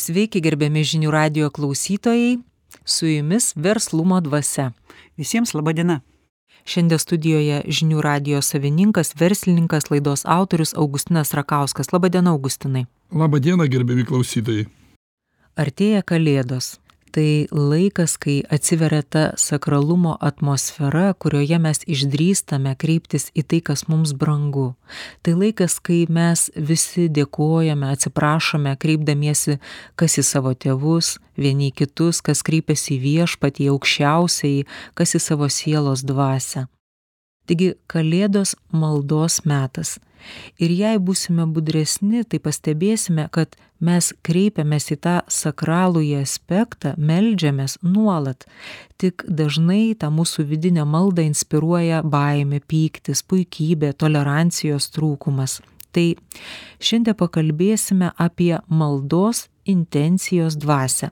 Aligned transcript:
Sveiki, 0.00 0.40
gerbiami 0.40 0.80
žinių 0.86 1.10
radio 1.12 1.50
klausytojai, 1.52 2.38
su 2.88 3.08
jumis 3.10 3.50
verslumo 3.52 4.20
dvasia. 4.24 4.70
Visiems 5.20 5.52
laba 5.52 5.74
diena. 5.76 5.98
Šiandien 6.64 7.00
studijoje 7.02 7.58
žinių 7.68 8.00
radio 8.04 8.40
savininkas, 8.40 9.12
verslininkas, 9.20 9.90
laidos 9.92 10.24
autorius 10.24 10.72
Augustinas 10.72 11.34
Rakauskas. 11.36 11.92
Labadiena, 11.92 12.32
Augustinai. 12.32 12.86
Labadiena, 13.12 13.66
gerbiami 13.68 14.06
klausytojai. 14.08 14.64
Artėja 15.60 16.00
Kalėdos. 16.06 16.78
Tai 17.10 17.46
laikas, 17.50 18.14
kai 18.22 18.36
atsiveria 18.54 19.02
ta 19.02 19.22
sakralumo 19.34 20.12
atmosfera, 20.20 21.10
kurioje 21.18 21.58
mes 21.58 21.82
išdrįstame 21.90 22.76
kreiptis 22.78 23.32
į 23.34 23.42
tai, 23.50 23.60
kas 23.66 23.88
mums 23.90 24.14
brangu. 24.14 24.76
Tai 25.26 25.34
laikas, 25.42 25.80
kai 25.82 26.04
mes 26.06 26.46
visi 26.54 27.08
dėkojame, 27.10 27.90
atsiprašome, 27.96 28.76
kreipdamiesi 28.78 29.58
kas 29.98 30.20
į 30.22 30.26
savo 30.30 30.54
tėvus, 30.54 31.16
vieni 31.34 31.72
į 31.72 31.78
kitus, 31.82 32.22
kas 32.22 32.46
kreipiasi 32.46 33.00
į 33.00 33.02
viešpatį 33.08 33.72
aukščiausiai, 33.74 34.68
kas 34.94 35.18
į 35.18 35.26
savo 35.26 35.50
sielos 35.50 36.06
dvasę. 36.06 36.68
Taigi 37.50 37.72
Kalėdos 37.90 38.52
maldos 38.70 39.40
metas. 39.42 39.96
Ir 40.62 40.70
jei 40.70 41.00
būsime 41.02 41.48
budresni, 41.50 42.20
tai 42.22 42.38
pastebėsime, 42.38 43.24
kad 43.34 43.56
mes 43.82 44.12
kreipiamės 44.22 44.86
į 44.94 44.98
tą 45.02 45.14
sakralųjį 45.26 46.20
aspektą, 46.20 46.92
meldžiamės 46.94 47.80
nuolat. 47.82 48.46
Tik 49.02 49.26
dažnai 49.26 49.96
tą 49.98 50.12
mūsų 50.14 50.46
vidinę 50.46 50.86
maldą 50.86 51.26
inspiruoja 51.26 52.04
baimė, 52.06 52.62
pyktis, 52.70 53.24
puikybė, 53.26 53.96
tolerancijos 53.98 54.86
trūkumas. 54.94 55.58
Tai 55.90 56.06
šiandien 56.78 57.18
pakalbėsime 57.18 58.12
apie 58.14 58.60
maldos 58.70 59.48
intencijos 59.64 60.56
dvasę. 60.60 61.10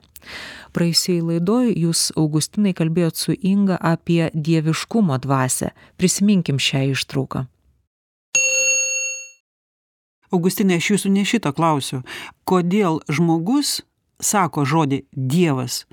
Praėjusiai 0.75 1.21
laidoj 1.25 1.71
jūs, 1.73 2.09
Augustinai, 2.19 2.73
kalbėjot 2.77 3.17
su 3.17 3.35
Inga 3.35 3.77
apie 3.81 4.29
dieviškumo 4.33 5.17
dvasę. 5.23 5.71
Prisiminkim 5.97 6.59
šią 6.61 6.89
ištrauką. 6.93 7.45
Augustinai, 10.29 10.77
aš 10.77 10.91
jūsų 10.93 11.11
ne 11.13 11.25
šito 11.25 11.51
klausiu. 11.57 12.03
Kodėl 12.45 12.99
žmogus 13.09 13.79
sako 14.21 14.65
žodį 14.67 15.03
Dievas? 15.13 15.85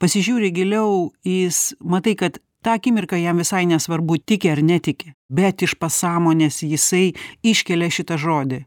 Pasižiūri 0.00 0.50
giliau, 0.52 1.12
jis 1.24 1.72
matai, 1.80 2.16
kad 2.16 2.40
tą 2.64 2.76
akimirką 2.76 3.16
jam 3.20 3.40
visai 3.40 3.64
nesvarbu 3.68 4.18
tiki 4.24 4.52
ar 4.52 4.60
netiki, 4.64 5.14
bet 5.32 5.64
iš 5.64 5.76
pasąmonės 5.80 6.60
jisai 6.64 7.14
iškelia 7.40 7.88
šitą 7.92 8.20
žodį. 8.20 8.64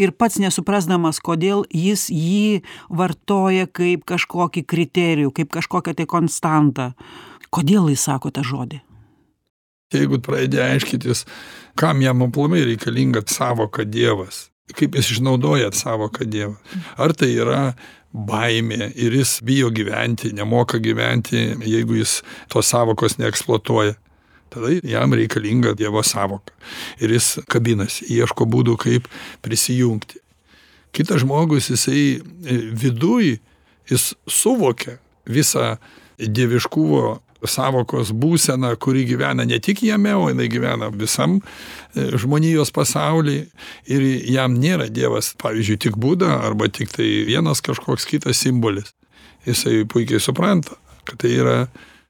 Ir 0.00 0.14
pats 0.16 0.38
nesuprasdamas, 0.40 1.20
kodėl 1.20 1.66
jis 1.76 2.06
jį 2.08 2.62
vartoja 2.88 3.66
kaip 3.68 4.06
kažkokį 4.08 4.64
kriterijų, 4.64 5.32
kaip 5.36 5.50
kažkokią 5.52 5.96
tai 5.98 6.06
konstantą. 6.08 6.92
Kodėl 7.52 7.90
jis 7.92 8.06
sako 8.08 8.32
tą 8.32 8.44
žodį? 8.46 8.80
Jeigu 9.90 10.20
pradedi 10.22 10.60
aiškytis, 10.62 11.24
kam 11.78 12.00
jam 12.04 12.22
aplamai 12.22 12.62
reikalinga 12.68 13.24
savoka 13.26 13.82
Dievas, 13.84 14.44
kaip 14.78 14.94
jis 14.94 15.16
išnaudoja 15.16 15.72
savoką 15.74 16.28
Dievą. 16.30 16.54
Ar 16.94 17.12
tai 17.18 17.32
yra 17.34 17.64
baimė 18.14 18.92
ir 18.94 19.16
jis 19.18 19.40
bijo 19.46 19.70
gyventi, 19.74 20.32
nemoka 20.34 20.78
gyventi, 20.82 21.42
jeigu 21.66 21.98
jis 21.98 22.20
tos 22.50 22.70
savokos 22.70 23.18
neeksploatuoja. 23.18 23.96
Tada 24.50 24.72
jam 24.82 25.14
reikalinga 25.14 25.76
Dievo 25.78 26.02
savoka. 26.06 26.54
Ir 26.98 27.14
jis 27.14 27.38
kabinasi, 27.50 28.08
ieško 28.10 28.48
būdų, 28.50 28.76
kaip 28.82 29.08
prisijungti. 29.44 30.18
Kitas 30.96 31.22
žmogus, 31.22 31.70
jisai 31.70 32.18
viduj, 32.74 33.36
jis 33.90 34.12
suvokia 34.26 34.98
visą 35.30 35.76
dieviškumo 36.18 37.20
savokos 37.48 38.10
būseną, 38.12 38.74
kuri 38.76 39.06
gyvena 39.08 39.46
ne 39.48 39.58
tik 39.62 39.82
jame, 39.86 40.12
o 40.14 40.28
jinai 40.28 40.48
gyvena 40.52 40.90
visam 40.92 41.38
žmonijos 41.94 42.72
pasaulyje 42.74 43.46
ir 43.88 44.06
jam 44.28 44.58
nėra 44.60 44.90
Dievas, 44.92 45.32
pavyzdžiui, 45.40 45.78
tik 45.86 45.96
būda 46.00 46.40
arba 46.44 46.68
tik 46.68 46.92
tai 46.92 47.08
vienas 47.28 47.62
kažkoks 47.64 48.08
kitas 48.10 48.42
simbolis. 48.42 48.92
Jisai 49.46 49.86
puikiai 49.88 50.20
supranta, 50.20 50.76
kad 51.08 51.22
tai 51.22 51.32
yra 51.38 51.56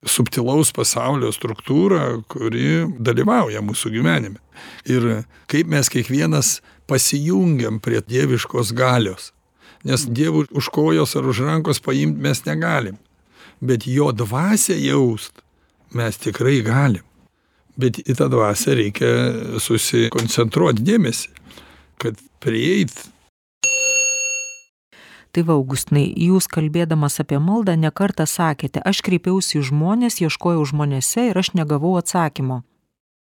subtilaus 0.06 0.72
pasaulio 0.72 1.32
struktūra, 1.34 2.22
kuri 2.30 2.86
dalyvauja 2.98 3.60
mūsų 3.64 3.92
gyvenime. 3.98 4.40
Ir 4.88 5.26
kaip 5.50 5.68
mes 5.68 5.92
kiekvienas 5.92 6.58
pasijungiam 6.90 7.78
prie 7.84 8.00
dieviškos 8.00 8.72
galios. 8.76 9.32
Nes 9.84 10.04
Dievų 10.04 10.50
už 10.52 10.66
kojos 10.72 11.14
ar 11.16 11.28
už 11.28 11.44
rankos 11.46 11.80
paimti 11.80 12.20
mes 12.20 12.42
negalim 12.44 12.98
bet 13.60 13.86
jo 13.86 14.12
dvasią 14.12 14.74
jaust 14.80 15.42
mes 15.92 16.16
tikrai 16.18 16.60
galim. 16.64 17.04
Bet 17.80 18.00
į 18.02 18.16
tą 18.18 18.28
dvasią 18.32 18.76
reikia 18.76 19.10
susikoncentruoti 19.62 20.84
dėmesį, 20.84 21.30
kad 22.00 22.18
prieit. 22.42 22.92
Tai 25.30 25.44
va, 25.46 25.54
Augustinai, 25.54 26.08
jūs 26.18 26.48
kalbėdamas 26.50 27.20
apie 27.22 27.38
maldą 27.38 27.76
nekartą 27.78 28.26
sakėte, 28.26 28.82
aš 28.82 29.02
kreipiausi 29.06 29.60
į 29.60 29.68
žmonės, 29.70 30.18
ieškojau 30.24 30.64
žmonėse 30.72 31.28
ir 31.30 31.38
aš 31.38 31.52
negavau 31.54 31.94
atsakymo. 32.00 32.64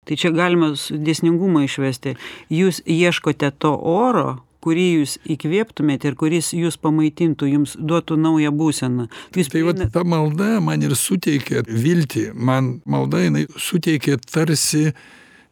Tai 0.07 0.17
čia 0.17 0.31
galima 0.33 0.71
dėsningumą 0.75 1.67
išvesti. 1.67 2.15
Jūs 2.51 2.81
ieškote 2.89 3.51
to 3.61 3.75
oro, 3.75 4.39
kurį 4.65 4.87
jūs 5.01 5.17
įkvėptumėte 5.35 6.11
ir 6.11 6.17
kuris 6.21 6.53
jūs 6.57 6.79
pamaitintų, 6.81 7.49
jums 7.55 7.77
duotų 7.77 8.17
naują 8.21 8.53
būseną. 8.55 9.09
Jūs 9.37 9.53
Tai 9.53 9.65
vat 9.69 9.83
ta 9.93 10.05
malda 10.05 10.61
man 10.65 10.85
ir 10.87 10.97
suteikė 10.97 11.65
viltį, 11.69 12.31
man 12.35 12.79
malda 12.89 13.25
jinai 13.27 13.47
suteikė 13.57 14.19
tarsi 14.31 14.91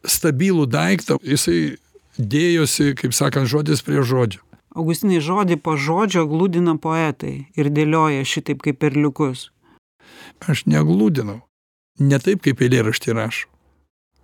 stabilų 0.07 0.69
daiktą, 0.71 1.19
jisai 1.25 1.75
dėjosi, 2.19 2.93
kaip 2.99 3.15
sakant, 3.15 3.49
žodis 3.49 3.83
prie 3.85 4.03
žodžio. 4.03 4.43
Augustinai 4.79 5.19
žodį 5.23 5.59
po 5.63 5.75
žodžio 5.75 6.23
glūdina 6.29 6.77
poetai 6.79 7.49
ir 7.59 7.71
dėlioja 7.75 8.23
šitaip 8.23 8.63
kaip 8.63 8.79
perliukus. 8.79 9.49
Aš 10.47 10.63
neglūdinau. 10.71 11.41
Ne 11.99 12.19
taip, 12.23 12.41
kaip 12.45 12.63
eilėraštį 12.63 13.15
rašo. 13.17 13.49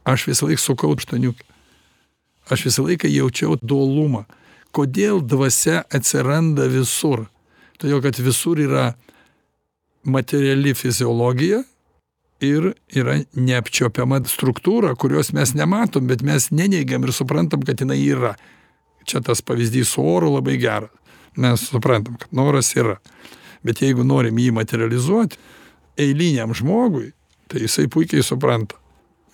Aš 0.07 0.29
visą 0.29 0.47
laiką 0.47 0.63
sukau 0.63 0.94
aštuoniukę. 0.95 1.44
Aš 2.53 2.67
visą 2.69 2.85
laiką 2.85 3.09
jaučiau 3.11 3.57
dualumą 3.59 4.23
kodėl 4.75 5.23
dvasia 5.23 5.83
atsiranda 5.94 6.67
visur. 6.71 7.27
Todėl, 7.79 8.01
kad 8.03 8.19
visur 8.19 8.59
yra 8.59 8.94
materiali 10.05 10.75
fiziologija 10.77 11.63
ir 12.44 12.73
yra 12.94 13.21
neapčiopiama 13.35 14.21
struktūra, 14.29 14.94
kurios 14.99 15.31
mes 15.35 15.55
nematom, 15.57 16.07
bet 16.11 16.23
mes 16.25 16.51
neneigiam 16.51 17.07
ir 17.07 17.15
suprantam, 17.15 17.63
kad 17.65 17.81
jinai 17.81 17.99
yra. 18.03 18.35
Čia 19.05 19.21
tas 19.25 19.43
pavyzdys 19.45 19.95
su 19.95 20.05
oru 20.05 20.33
labai 20.35 20.57
geras. 20.61 20.93
Mes 21.35 21.67
suprantam, 21.67 22.16
kad 22.19 22.31
noras 22.31 22.71
yra. 22.79 22.95
Bet 23.66 23.81
jeigu 23.83 24.05
norim 24.07 24.38
jį 24.39 24.53
materializuoti, 24.55 25.39
eiliniam 25.99 26.53
žmogui, 26.55 27.09
tai 27.51 27.65
jisai 27.65 27.89
puikiai 27.91 28.23
supranta. 28.23 28.77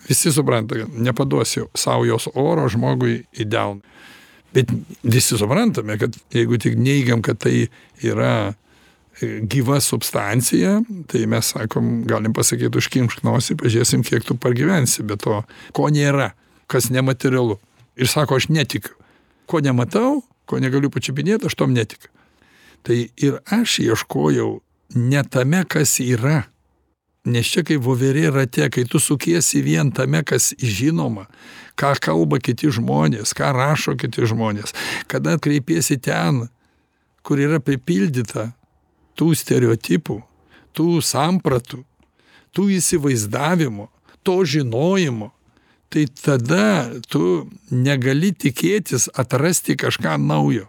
Visi 0.08 0.32
supranta, 0.34 0.80
kad 0.80 0.96
nepaduosiu 0.98 1.68
savo 1.78 2.06
jos 2.08 2.26
oro 2.34 2.66
žmogui 2.70 3.20
į 3.38 3.46
delną. 3.46 3.94
Bet 4.52 4.72
visi 5.02 5.38
suprantame, 5.38 5.96
kad 6.00 6.16
jeigu 6.34 6.58
tik 6.60 6.74
neigiam, 6.76 7.22
kad 7.24 7.38
tai 7.40 7.68
yra 8.04 8.52
gyva 9.22 9.78
substancija, 9.80 10.80
tai 11.08 11.26
mes 11.30 11.52
sakom, 11.54 12.02
galim 12.08 12.34
pasakyti, 12.34 12.80
užkimšk 12.80 13.22
nosį, 13.26 13.56
pažiūrėsim, 13.60 14.02
kiek 14.06 14.24
tu 14.26 14.36
pargyvensi, 14.40 15.04
bet 15.06 15.22
to, 15.24 15.42
ko 15.76 15.88
nėra, 15.92 16.32
kas 16.72 16.90
nematerialu. 16.90 17.58
Ir 17.96 18.10
sako, 18.10 18.40
aš 18.40 18.48
netikiu. 18.52 18.96
Ko 19.52 19.60
nematau, 19.60 20.22
ko 20.48 20.56
negaliu 20.62 20.88
pačiupinėti, 20.88 21.50
aš 21.50 21.56
tom 21.60 21.74
netikiu. 21.76 22.08
Tai 22.82 22.96
ir 23.20 23.36
aš 23.52 23.82
ieškojau 23.84 24.54
ne 24.96 25.22
tame, 25.28 25.60
kas 25.68 25.98
yra. 26.00 26.46
Nes 27.28 27.46
čia 27.46 27.62
kaip 27.62 27.84
voverė 27.84 28.32
rate, 28.34 28.64
kai 28.72 28.82
tu 28.88 28.98
sukiesi 28.98 29.60
vien 29.62 29.92
tame, 29.94 30.24
kas 30.26 30.50
žinoma, 30.58 31.28
ką 31.78 31.92
kalba 32.02 32.40
kiti 32.42 32.72
žmonės, 32.72 33.30
ką 33.36 33.52
rašo 33.54 33.94
kiti 34.00 34.24
žmonės, 34.26 34.74
kada 35.06 35.36
kreipiesi 35.38 36.00
ten, 36.02 36.48
kur 37.22 37.38
yra 37.38 37.60
pripildyta 37.62 38.48
tų 39.14 39.30
stereotipų, 39.38 40.18
tų 40.74 40.88
sampratų, 41.04 41.84
tų 42.50 42.66
įsivaizdavimo, 42.80 43.86
to 44.26 44.40
žinojimo, 44.42 45.30
tai 45.92 46.06
tada 46.08 46.88
tu 47.12 47.48
negali 47.70 48.32
tikėtis 48.32 49.10
atrasti 49.18 49.76
kažką 49.76 50.16
naujo. 50.20 50.68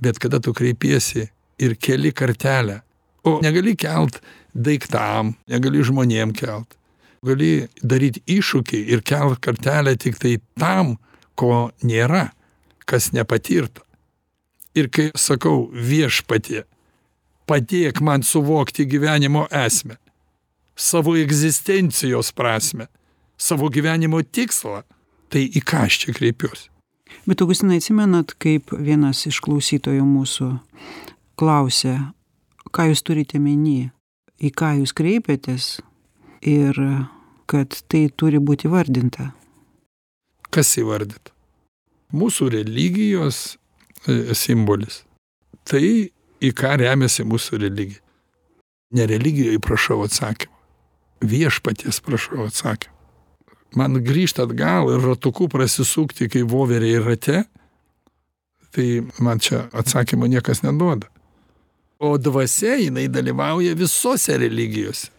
Bet 0.00 0.18
kada 0.18 0.40
tu 0.40 0.54
kreipiesi 0.56 1.26
ir 1.60 1.76
keli 1.76 2.12
kartelę, 2.16 2.80
o 3.28 3.36
negali 3.44 3.76
kelt 3.76 4.22
daiktam, 4.56 5.34
negali 5.50 5.84
žmonėm 5.84 6.32
kelt. 6.36 6.72
Gali 7.20 7.68
daryti 7.84 8.22
iššūkį 8.32 8.80
ir 8.94 9.02
kelt 9.04 9.42
kartelę 9.44 9.92
tik 10.00 10.16
tai 10.22 10.38
tam, 10.56 10.96
ko 11.36 11.68
nėra, 11.84 12.30
kas 12.88 13.10
nepatirta. 13.12 13.84
Ir 14.72 14.88
kai 14.88 15.10
sakau 15.18 15.68
viešpatie, 15.68 16.62
padėk 17.44 18.00
man 18.00 18.24
suvokti 18.24 18.86
gyvenimo 18.88 19.44
esmę, 19.52 19.98
savo 20.80 21.12
egzistencijos 21.18 22.32
prasme, 22.32 22.88
savo 23.40 23.70
gyvenimo 23.72 24.20
tikslą, 24.22 24.82
tai 25.32 25.46
į 25.48 25.62
ką 25.64 25.86
aš 25.88 26.02
čia 26.04 26.14
kreipiuosi? 26.16 26.68
Bet 27.26 27.42
Augustinai 27.42 27.80
atsimenat, 27.80 28.34
kaip 28.38 28.72
vienas 28.76 29.24
iš 29.28 29.40
klausytojų 29.44 30.04
mūsų 30.06 30.50
klausė, 31.40 31.96
ką 32.74 32.90
jūs 32.90 33.02
turite 33.06 33.40
menį, 33.42 33.90
į 34.40 34.52
ką 34.56 34.74
jūs 34.80 34.94
kreipiatės 34.96 35.70
ir 36.46 36.78
kad 37.50 37.80
tai 37.90 38.06
turi 38.14 38.38
būti 38.38 38.70
vardinta. 38.70 39.32
Kas 40.54 40.70
įvardyta? 40.78 41.34
Mūsų 42.14 42.50
religijos 42.56 43.56
e, 44.06 44.34
simbolis. 44.34 45.02
Tai 45.66 45.82
į 45.82 46.50
ką 46.56 46.72
remiasi 46.80 47.26
mūsų 47.26 47.60
religija. 47.62 48.02
Ne 48.94 49.06
religijoje 49.06 49.60
prašau 49.62 50.00
atsakymą. 50.06 50.56
Viešpaties 51.22 52.00
prašau 52.02 52.48
atsakymą. 52.48 52.99
Man 53.78 54.00
grįžti 54.04 54.42
atgal 54.42 54.90
ir 54.94 55.04
ratuku 55.04 55.48
prasisukti 55.50 56.28
kaip 56.30 56.48
voveriai 56.50 57.02
rate, 57.04 57.44
tai 58.74 58.88
man 59.18 59.42
čia 59.42 59.66
atsakymo 59.76 60.26
niekas 60.30 60.64
neduoda. 60.66 61.06
O 62.00 62.16
dvasia 62.18 62.78
jinai 62.80 63.08
dalyvauja 63.12 63.76
visose 63.76 64.38
religijose. 64.40 65.10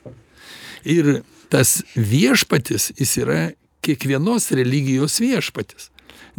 Ir 0.84 1.22
tas 1.52 1.82
viešpatis, 1.96 2.92
jis 2.98 3.18
yra 3.22 3.42
kiekvienos 3.86 4.50
religijos 4.58 5.20
viešpatis. 5.22 5.90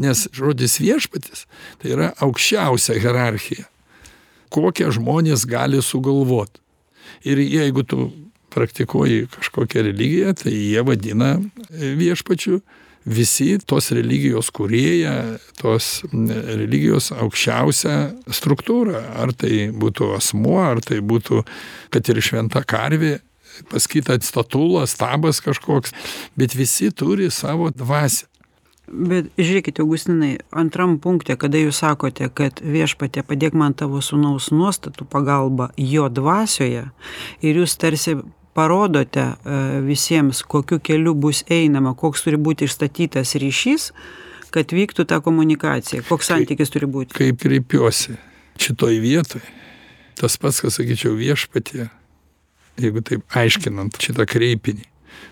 Nes 0.01 0.25
žodis 0.33 0.79
viešpatis 0.81 1.45
tai 1.81 1.93
yra 1.95 2.11
aukščiausia 2.25 2.97
hierarchija 2.99 3.69
kokią 4.53 4.93
žmonės 4.93 5.47
gali 5.49 5.81
sugalvot. 5.83 6.61
Ir 7.27 7.41
jeigu 7.43 7.85
tu 7.87 8.11
praktikuoji 8.53 9.27
kažkokią 9.33 9.85
religiją, 9.89 10.37
tai 10.43 10.55
jie 10.55 10.85
vadina 10.87 11.35
viešpačiu 11.73 12.61
visi 13.05 13.57
tos 13.67 13.91
religijos 13.95 14.51
kurėja, 14.55 15.39
tos 15.59 16.03
religijos 16.13 17.11
aukščiausia 17.15 17.97
struktūra. 18.31 19.03
Ar 19.23 19.35
tai 19.35 19.69
būtų 19.75 20.13
asmuo, 20.19 20.61
ar 20.63 20.83
tai 20.85 21.01
būtų, 21.03 21.43
kad 21.93 22.09
ir 22.13 22.23
šventa 22.23 22.63
karvė, 22.63 23.19
pas 23.71 23.87
kitą 23.91 24.19
statulas, 24.25 24.95
stabas 24.97 25.43
kažkoks, 25.45 25.93
bet 26.39 26.55
visi 26.57 26.93
turi 26.95 27.31
savo 27.31 27.71
dvasę. 27.75 28.29
Bet 28.93 29.31
žiūrėkite, 29.39 29.81
Augustinai, 29.81 30.33
antram 30.51 30.97
punkte, 31.01 31.37
kada 31.41 31.61
jūs 31.61 31.79
sakote, 31.81 32.27
kad 32.35 32.59
viešpatė 32.61 33.23
padėk 33.25 33.55
man 33.57 33.77
tavo 33.79 34.03
sunaus 34.05 34.51
nuostatų 34.53 35.07
pagalba 35.09 35.71
jo 35.79 36.09
dvasioje 36.13 36.89
ir 37.41 37.61
jūs 37.63 37.77
tarsi 37.81 38.19
parodote 38.55 39.23
e, 39.23 39.61
visiems, 39.87 40.43
kokiu 40.49 40.81
keliu 40.85 41.15
bus 41.15 41.43
einama, 41.51 41.95
koks 41.99 42.27
turi 42.27 42.41
būti 42.41 42.69
išstatytas 42.69 43.35
ryšys, 43.41 43.91
kad 44.53 44.75
vyktų 44.77 45.07
ta 45.09 45.21
komunikacija, 45.25 46.05
koks 46.09 46.29
santykis 46.33 46.73
turi 46.73 46.89
būti. 46.91 47.17
Kaip 47.17 47.41
kreipiuosi 47.41 48.19
šitoj 48.61 48.99
vietoj, 49.03 49.45
tas 50.21 50.37
pats, 50.41 50.61
kas 50.65 50.77
sakyčiau 50.79 51.15
viešpatė, 51.17 51.89
jeigu 52.81 53.05
taip 53.07 53.39
aiškinant 53.39 53.97
šitą 54.01 54.29
kreipinį, 54.29 54.85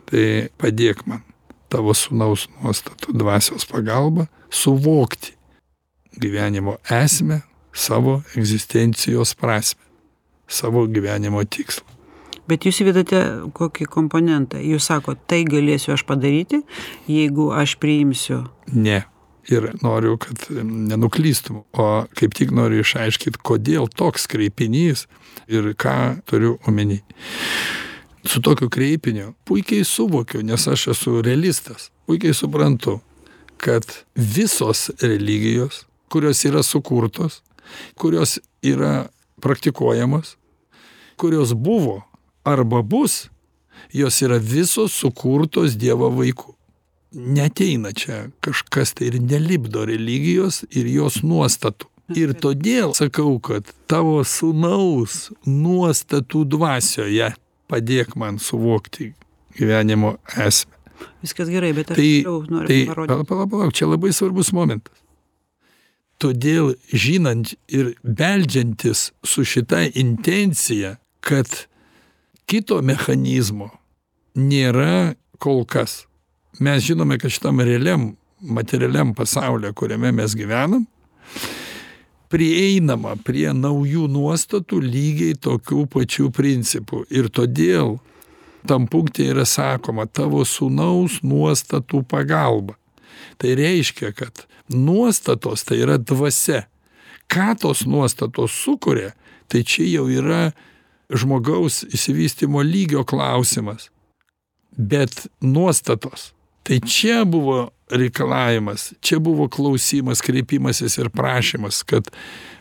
tai 0.08 0.25
padėk 0.61 1.05
man 1.08 1.22
tavo 1.70 1.94
sūnaus 1.94 2.49
nuostatų 2.58 3.14
dvasios 3.20 3.69
pagalba 3.69 4.26
suvokti 4.50 5.37
gyvenimo 6.20 6.78
esmę, 6.90 7.43
savo 7.72 8.20
egzistencijos 8.34 9.37
prasme, 9.38 9.84
savo 10.49 10.87
gyvenimo 10.90 11.44
tikslą. 11.44 12.00
Bet 12.50 12.67
jūs 12.67 12.81
įvedate 12.82 13.23
kokį 13.55 13.87
komponentą. 13.91 14.58
Jūs 14.58 14.91
sako, 14.91 15.14
tai 15.31 15.44
galėsiu 15.47 15.94
aš 15.94 16.05
padaryti, 16.08 16.62
jeigu 17.11 17.50
aš 17.55 17.76
priimsiu. 17.82 18.43
Ne. 18.75 19.05
Ir 19.50 19.70
noriu, 19.81 20.19
kad 20.20 20.43
nenuklystum, 20.52 21.62
o 21.73 21.87
kaip 22.19 22.35
tik 22.37 22.52
noriu 22.55 22.82
išaiškinti, 22.85 23.41
kodėl 23.43 23.88
toks 23.88 24.29
kreipinys 24.31 25.06
ir 25.50 25.73
ką 25.81 25.94
turiu 26.29 26.58
omeny 26.69 27.00
su 28.25 28.41
tokiu 28.41 28.69
kreipiniu 28.69 29.32
puikiai 29.44 29.85
suvokiu 29.85 30.43
nes 30.43 30.69
aš 30.69 30.87
esu 30.94 31.23
realistas 31.23 31.91
puikiai 32.06 32.35
suprantu 32.35 33.00
kad 33.56 33.85
visos 34.14 34.91
religijos 35.00 35.87
kurios 36.08 36.44
yra 36.44 36.62
sukurtos 36.62 37.43
kurios 37.94 38.38
yra 38.62 39.08
praktikuojamos 39.41 40.37
kurios 41.17 41.55
buvo 41.55 42.03
arba 42.44 42.82
bus 42.82 43.28
jos 43.92 44.22
yra 44.22 44.38
visos 44.38 44.94
sukurtos 44.94 45.76
dievo 45.81 46.10
vaikų 46.14 46.54
neateina 47.10 47.92
čia 47.96 48.28
kažkas 48.44 48.94
tai 48.94 49.10
ir 49.10 49.20
nelipdo 49.22 49.84
religijos 49.88 50.62
ir 50.70 50.88
jos 50.90 51.22
nuostatų 51.26 51.88
ir 52.19 52.34
todėl 52.34 52.94
sakau 52.98 53.38
kad 53.42 53.70
tavo 53.90 54.20
sūnaus 54.26 55.31
nuostatų 55.46 56.44
dvasioje 56.56 57.32
padėk 57.70 58.16
man 58.19 58.38
suvokti 58.43 59.12
gyvenimo 59.58 60.16
esmę. 60.36 60.76
Viskas 61.22 61.50
gerai, 61.52 61.72
bet 61.76 61.93
aš 61.93 61.98
tai, 61.98 62.10
noriu 62.25 62.69
tai, 62.69 62.81
parodyti. 62.88 63.12
Palauk, 63.12 63.28
palauk, 63.28 63.50
palauk, 63.52 63.76
čia 63.76 63.88
labai 63.88 64.12
svarbus 64.16 64.52
momentas. 64.56 64.96
Todėl 66.20 66.75
žinant 66.93 67.54
ir 67.72 67.94
beldžiantis 68.04 69.08
su 69.25 69.44
šita 69.48 69.86
intencija, 69.96 70.98
kad 71.25 71.48
kito 72.50 72.81
mechanizmo 72.82 73.70
nėra 74.35 75.14
kol 75.38 75.62
kas. 75.64 76.05
Mes 76.58 76.82
žinome, 76.82 77.19
kad 77.20 77.31
šitam 77.31 77.62
realiam, 77.62 78.11
materialiam 78.43 79.14
pasaulyje, 79.14 79.70
kuriame 79.79 80.11
mes 80.12 80.35
gyvenam, 80.35 80.82
prieinama 82.31 83.14
prie 83.26 83.49
naujų 83.55 84.08
nuostatų 84.11 84.81
lygiai 84.82 85.37
tokių 85.38 85.85
pačių 85.91 86.31
principų. 86.35 87.05
Ir 87.11 87.31
todėl 87.31 87.99
tam 88.67 88.88
punkte 88.91 89.29
yra 89.31 89.46
sakoma 89.46 90.06
tavo 90.06 90.43
sūnaus 90.46 91.20
nuostatų 91.26 92.03
pagalba. 92.11 92.76
Tai 93.41 93.55
reiškia, 93.56 94.11
kad 94.17 94.44
nuostatos 94.69 95.64
tai 95.64 95.81
yra 95.85 95.99
dvasia. 95.99 96.67
Ką 97.31 97.55
tos 97.62 97.85
nuostatos 97.87 98.53
sukuria, 98.58 99.12
tai 99.46 99.62
čia 99.62 99.87
jau 99.87 100.08
yra 100.11 100.50
žmogaus 101.10 101.82
įsivystimo 101.90 102.62
lygio 102.62 103.05
klausimas. 103.05 103.88
Bet 104.76 105.26
nuostatos 105.40 106.31
tai 106.62 106.81
čia 106.86 107.24
buvo 107.24 107.70
reikalavimas 107.90 108.93
čia 109.00 109.19
buvo 109.19 109.48
klausimas 109.48 110.20
kreipimasis 110.20 110.98
ir 110.98 111.08
prašymas 111.10 111.82
kad 111.82 112.10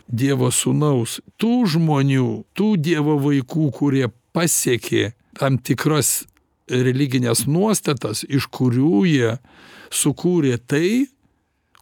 dievo 0.08 0.50
sūnaus 0.50 1.20
tų 1.40 1.54
žmonių 1.76 2.30
tų 2.58 2.72
dievo 2.82 3.18
vaikų 3.22 3.70
kurie 3.76 4.08
pasiekė 4.34 5.12
tam 5.38 5.58
tikras 5.58 6.24
religines 6.70 7.46
nuostatas 7.46 8.24
iš 8.26 8.48
kurių 8.50 9.04
jie 9.06 9.36
sukūrė 9.94 10.58
tai 10.66 11.06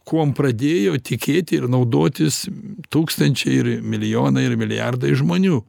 kuom 0.09 0.33
pradėjo 0.37 0.97
tikėti 1.05 1.59
ir 1.59 1.67
naudotis 1.69 2.47
tūkstančiai 2.93 3.57
ir 3.59 3.73
milijonai 3.81 4.45
ir 4.45 4.57
milijardai 4.57 5.13
žmonių 5.17 5.61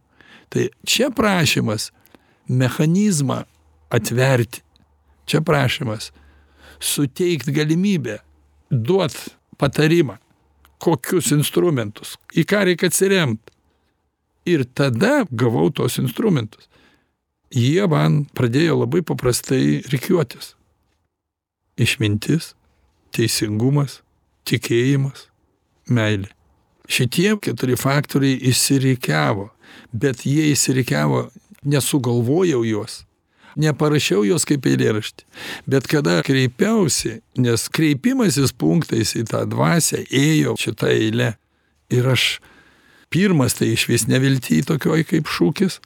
tai 0.51 0.69
čia 0.87 1.11
prašymas 1.15 1.91
mechanizmą 2.51 3.45
atverti. 3.91 4.63
Čia 5.27 5.41
prašymas 5.47 6.11
suteikt 6.81 7.51
galimybę 7.55 8.19
duot 8.71 9.15
patarimą 9.59 10.17
kokius 10.81 11.31
instrumentus 11.37 12.17
į 12.35 12.47
ką 12.49 12.65
reik 12.71 12.85
atsiremt. 12.89 13.43
Ir 14.49 14.65
tada 14.65 15.27
gavau 15.31 15.69
tuos 15.71 15.99
instrumentus. 16.01 16.67
Jie 17.53 17.85
man 17.91 18.25
pradėjo 18.35 18.79
labai 18.81 19.03
paprastai 19.05 19.83
rikiuotis. 19.93 20.55
Išmintis 21.77 22.55
teisingumas 23.15 24.01
tikėjimas 24.49 25.29
meilė. 25.91 26.31
Šitie 26.91 27.35
keturi 27.45 27.77
faktoriai 27.79 28.41
išsirikiavo 28.51 29.51
bet 29.93 30.27
jie 30.27 30.51
išsirikiavo 30.53 31.29
nesugalvojau 31.65 32.65
juos 32.65 33.05
neparašiau 33.59 34.25
jos 34.27 34.47
kaip 34.49 34.67
eilėraštį. 34.71 35.27
Bet 35.71 35.89
kada 35.91 36.21
kreipiausi 36.27 37.19
nes 37.41 37.67
kreipimasis 37.73 38.55
punktais 38.57 39.15
į 39.19 39.27
tą 39.31 39.45
dvasią 39.51 40.05
ėjo 40.07 40.57
šita 40.61 40.91
eile 40.93 41.33
ir 41.91 42.07
aš 42.13 42.39
pirmas 43.11 43.59
tai 43.59 43.73
išvis 43.75 44.07
nevilty 44.11 44.63
tokioj 44.67 45.05
kaip 45.09 45.31
šūkis. 45.31 45.81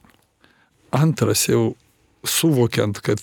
Antras 0.95 1.49
jau 1.49 1.75
suvokiant 2.25 3.01
kad 3.05 3.21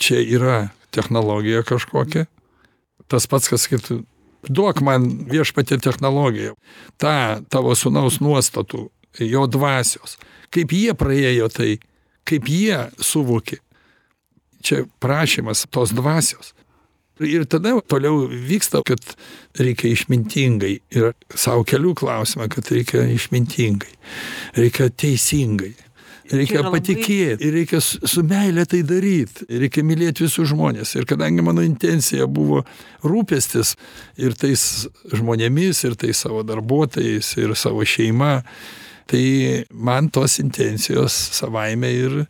čia 0.00 0.20
yra 0.20 0.58
technologija 0.96 1.62
kažkokia 1.66 2.26
tas 3.06 3.28
pats 3.30 3.46
kas 3.50 3.66
sakytų 3.66 4.02
duok 4.46 4.80
man 4.84 5.08
viešpatie 5.30 5.78
technologiją, 5.82 6.54
tą 7.02 7.42
tavo 7.50 7.74
sunaus 7.74 8.20
nuostatų, 8.22 8.86
jo 9.20 9.46
dvasios, 9.50 10.16
kaip 10.54 10.72
jie 10.74 10.92
praėjo 10.98 11.48
tai, 11.52 11.70
kaip 12.26 12.50
jie 12.50 12.86
suvokė. 12.98 13.60
Čia 14.66 14.84
prašymas 15.02 15.66
tos 15.70 15.92
dvasios. 15.94 16.52
Ir 17.22 17.46
tada 17.48 17.72
toliau 17.88 18.26
vyksta, 18.28 18.82
kad 18.84 19.00
reikia 19.56 19.94
išmintingai. 19.94 20.74
Ir 20.92 21.14
savo 21.32 21.64
kelių 21.64 21.94
klausimą, 21.96 22.48
kad 22.52 22.68
reikia 22.74 23.06
išmintingai. 23.14 23.94
Reikia 24.58 24.90
teisingai. 24.92 25.72
Reikia 26.26 26.64
patikėti 26.66 27.46
ir 27.46 27.54
reikia 27.54 27.78
su 27.80 28.22
meile 28.26 28.64
tai 28.68 28.82
daryt. 28.86 29.44
Reikia 29.46 29.84
mylėti 29.86 30.26
visus 30.26 30.50
žmonės. 30.50 30.96
Ir 30.98 31.06
kadangi 31.08 31.44
mano 31.46 31.62
intencija 31.64 32.26
buvo 32.26 32.64
rūpestis 33.06 33.76
ir 34.18 34.34
tais 34.38 34.86
žmonėmis, 35.12 35.84
ir 35.86 35.94
tais 35.98 36.18
savo 36.26 36.42
darbuotojais, 36.46 37.30
ir 37.38 37.54
savo 37.58 37.86
šeima, 37.86 38.40
tai 39.10 39.64
man 39.70 40.10
tos 40.10 40.38
intencijos 40.42 41.14
savaime 41.38 41.90
ir 41.94 42.24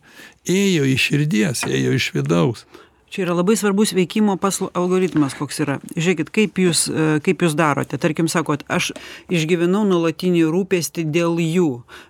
ėjo 0.47 0.85
iš 0.87 1.07
širdies, 1.11 1.63
ėjo 1.67 1.95
iš 1.97 2.11
vidaus. 2.15 2.67
Čia 3.07 3.23
yra 3.23 3.37
labai 3.37 3.55
svarbus 3.55 3.93
veikimo 3.95 4.35
pasl 4.35 4.67
algoritmas, 4.75 5.31
koks 5.39 5.61
yra. 5.63 5.77
Žiūrėkit, 5.95 6.29
kaip 6.35 6.59
jūs, 6.59 6.83
e, 6.91 7.05
kaip 7.23 7.45
jūs 7.45 7.55
darote. 7.55 7.95
Tarkim, 7.95 8.27
sakot, 8.27 8.65
aš 8.67 8.91
išgyvenau 9.31 9.85
nuolatinį 9.87 10.43
rūpestį 10.51 11.05
dėl 11.15 11.39
jų, 11.39 11.69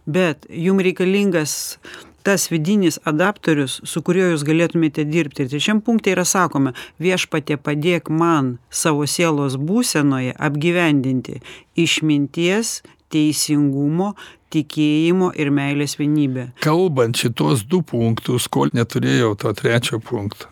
bet 0.10 0.50
jum 0.50 0.82
reikalingas 0.82 1.78
tas 2.26 2.50
vidinis 2.52 2.98
adaptorius, 3.08 3.78
su 3.88 4.02
kuriuo 4.04 4.34
jūs 4.34 4.44
galėtumėte 4.44 5.06
dirbti. 5.08 5.46
Ir 5.46 5.54
trečiam 5.54 5.80
punkte 5.86 6.12
yra 6.12 6.26
sakoma, 6.28 6.74
viešpatė 7.00 7.56
padėk 7.62 8.10
man 8.10 8.58
savo 8.68 9.06
sielos 9.08 9.56
būsenoje 9.56 10.34
apgyvendinti 10.36 11.40
išminties, 11.80 12.82
teisingumo, 13.14 14.16
tikėjimo 14.54 15.32
ir 15.39 15.51
meilės 15.54 15.98
vienybę. 16.00 16.51
Kalbant 16.63 17.20
šitos 17.20 17.66
du 17.68 17.82
punktus, 17.86 18.48
kol 18.51 18.72
neturėjau 18.75 19.34
to 19.42 19.54
trečio 19.58 20.00
punkto, 20.04 20.50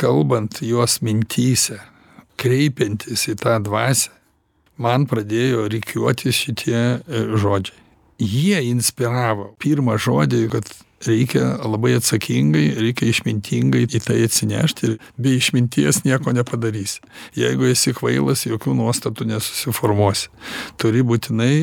kalbant 0.00 0.60
juos 0.64 1.00
mintyse, 1.04 1.80
kreipiantis 2.40 3.26
į 3.32 3.36
tą 3.40 3.58
dvasę, 3.64 4.12
man 4.80 5.06
pradėjo 5.08 5.68
reikiuotis 5.72 6.44
šitie 6.46 6.78
e, 6.80 7.24
žodžiai. 7.40 7.76
Jie 8.20 8.60
inspiravo 8.68 9.54
pirmą 9.60 9.96
žodį, 10.00 10.40
kad 10.52 10.68
reikia 11.06 11.54
labai 11.64 11.94
atsakingai, 11.96 12.66
reikia 12.76 13.08
išmintingai 13.08 13.86
į 13.88 14.00
tai 14.04 14.18
atsinešti 14.26 14.88
ir 14.88 14.96
be 15.16 15.32
išminties 15.38 16.02
nieko 16.04 16.34
nepadarysi. 16.36 17.00
Jeigu 17.38 17.70
esi 17.70 17.94
kvailas, 17.96 18.44
jokių 18.48 18.76
nuostatų 18.76 19.30
nesusiformuosi. 19.32 20.28
Turi 20.80 21.04
būtinai 21.06 21.54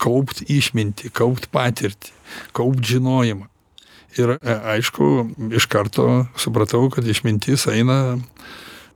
kaupt 0.00 0.42
išmintį, 0.48 1.12
kaupt 1.16 1.50
patirtį, 1.54 2.12
kaupt 2.56 2.84
žinojimą. 2.86 3.46
Ir 4.18 4.34
e, 4.34 4.56
aišku, 4.74 5.06
iš 5.54 5.68
karto 5.70 6.24
supratau, 6.40 6.88
kad 6.90 7.06
išmintis 7.06 7.68
eina 7.70 8.18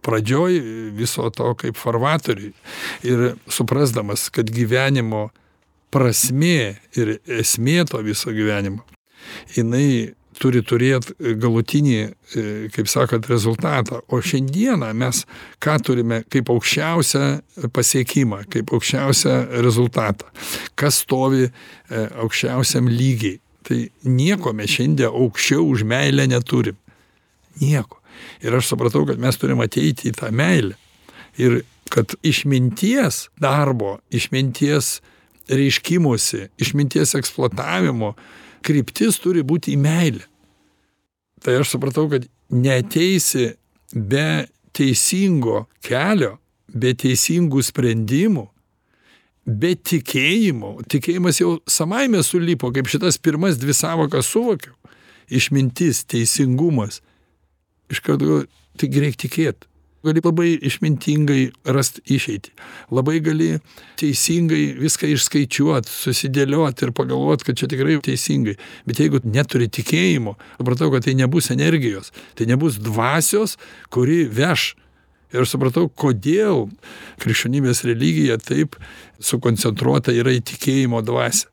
pradžioj 0.04 0.58
viso 0.96 1.28
to 1.32 1.52
kaip 1.61 1.78
farvatoriui. 1.80 2.52
Ir 3.06 3.37
suprasdamas, 3.49 4.26
kad 4.34 4.50
gyvenimo 4.50 5.28
prasmė 5.94 6.76
ir 6.99 7.16
esmė 7.30 7.84
to 7.88 8.02
viso 8.04 8.34
gyvenimo, 8.34 8.82
jinai 9.54 10.14
turi 10.41 10.62
turėti 10.67 11.35
galutinį, 11.41 11.99
e, 12.00 12.45
kaip 12.75 12.88
sakant, 12.91 13.29
rezultatą. 13.31 14.00
O 14.09 14.21
šiandieną 14.21 14.91
mes 14.97 15.25
ką 15.62 15.79
turime 15.85 16.23
kaip 16.31 16.50
aukščiausią 16.53 17.69
pasiekimą, 17.75 18.45
kaip 18.53 18.73
aukščiausią 18.75 19.37
rezultatą. 19.64 20.31
Kas 20.75 21.03
stovi 21.05 21.47
e, 21.47 21.53
aukščiausiam 22.25 22.91
lygiai. 22.91 23.41
Tai 23.64 23.81
nieko 24.05 24.53
mes 24.53 24.71
šiandien 24.71 25.12
aukščiau 25.12 25.64
už 25.73 25.87
meilę 25.88 26.26
neturim. 26.29 26.76
Nieko. 27.62 28.00
Ir 28.45 28.55
aš 28.57 28.73
supratau, 28.73 29.07
kad 29.09 29.21
mes 29.21 29.38
turim 29.41 29.62
ateiti 29.64 30.11
į 30.11 30.19
tą 30.19 30.31
meilę. 30.35 30.76
Ir 31.41 31.62
kad 31.93 32.14
išminties 32.26 33.29
darbo, 33.41 33.99
išminties 34.11 34.99
reiškimusi, 35.49 36.49
išminties 36.61 37.14
eksploatavimo 37.19 38.14
kryptis 38.64 39.21
turi 39.23 39.44
būti 39.47 39.75
į 39.75 39.80
meilę. 39.80 40.25
Tai 41.44 41.59
aš 41.61 41.75
supratau, 41.75 42.06
kad 42.09 42.25
neteisi 42.49 43.52
be 43.92 44.47
teisingo 44.75 45.66
kelio, 45.85 46.38
be 46.73 46.94
teisingų 46.99 47.62
sprendimų, 47.64 48.47
be 49.44 49.75
tikėjimo. 49.76 50.78
Tikėjimas 50.90 51.40
jau 51.42 51.59
savaime 51.68 52.23
sulipo, 52.25 52.73
kaip 52.75 52.88
šitas 52.90 53.21
pirmas 53.21 53.61
dvi 53.61 53.76
savokas 53.76 54.30
suvokiau. 54.33 54.75
Išmintis, 55.28 56.02
teisingumas. 56.09 57.00
Iš 57.92 58.00
karto 58.04 58.42
taigi 58.80 59.04
reikia 59.04 59.25
tikėti. 59.26 59.68
Gali 60.04 60.20
labai 60.20 60.50
išmintingai 60.68 61.46
rasti 61.73 62.02
išeitį. 62.12 62.50
Labai 62.92 63.23
gali 63.25 63.54
teisingai 64.00 64.75
viską 64.76 65.08
išskaičiuoti, 65.14 65.88
susidėlioti 65.88 66.84
ir 66.84 66.92
pagalvoti, 66.96 67.46
kad 67.49 67.56
čia 67.56 67.68
tikrai 67.73 67.96
teisingai. 68.04 68.58
Bet 68.84 69.00
jeigu 69.00 69.23
neturi 69.25 69.70
tikėjimo, 69.73 70.34
supratau, 70.58 70.90
kad 70.92 71.06
tai 71.06 71.14
nebus 71.16 71.49
energijos, 71.54 72.12
tai 72.37 72.49
nebus 72.50 72.76
dvasios, 72.84 73.56
kuri 73.94 74.26
veš. 74.28 74.75
Ir 75.32 75.42
aš 75.42 75.54
supratau, 75.56 75.88
kodėl 75.88 76.68
krikščionybės 77.25 77.80
religija 77.88 78.37
taip 78.38 78.76
sukoncentruota 79.25 80.12
yra 80.12 80.37
į 80.37 80.44
tikėjimo 80.52 81.00
dvasę. 81.06 81.49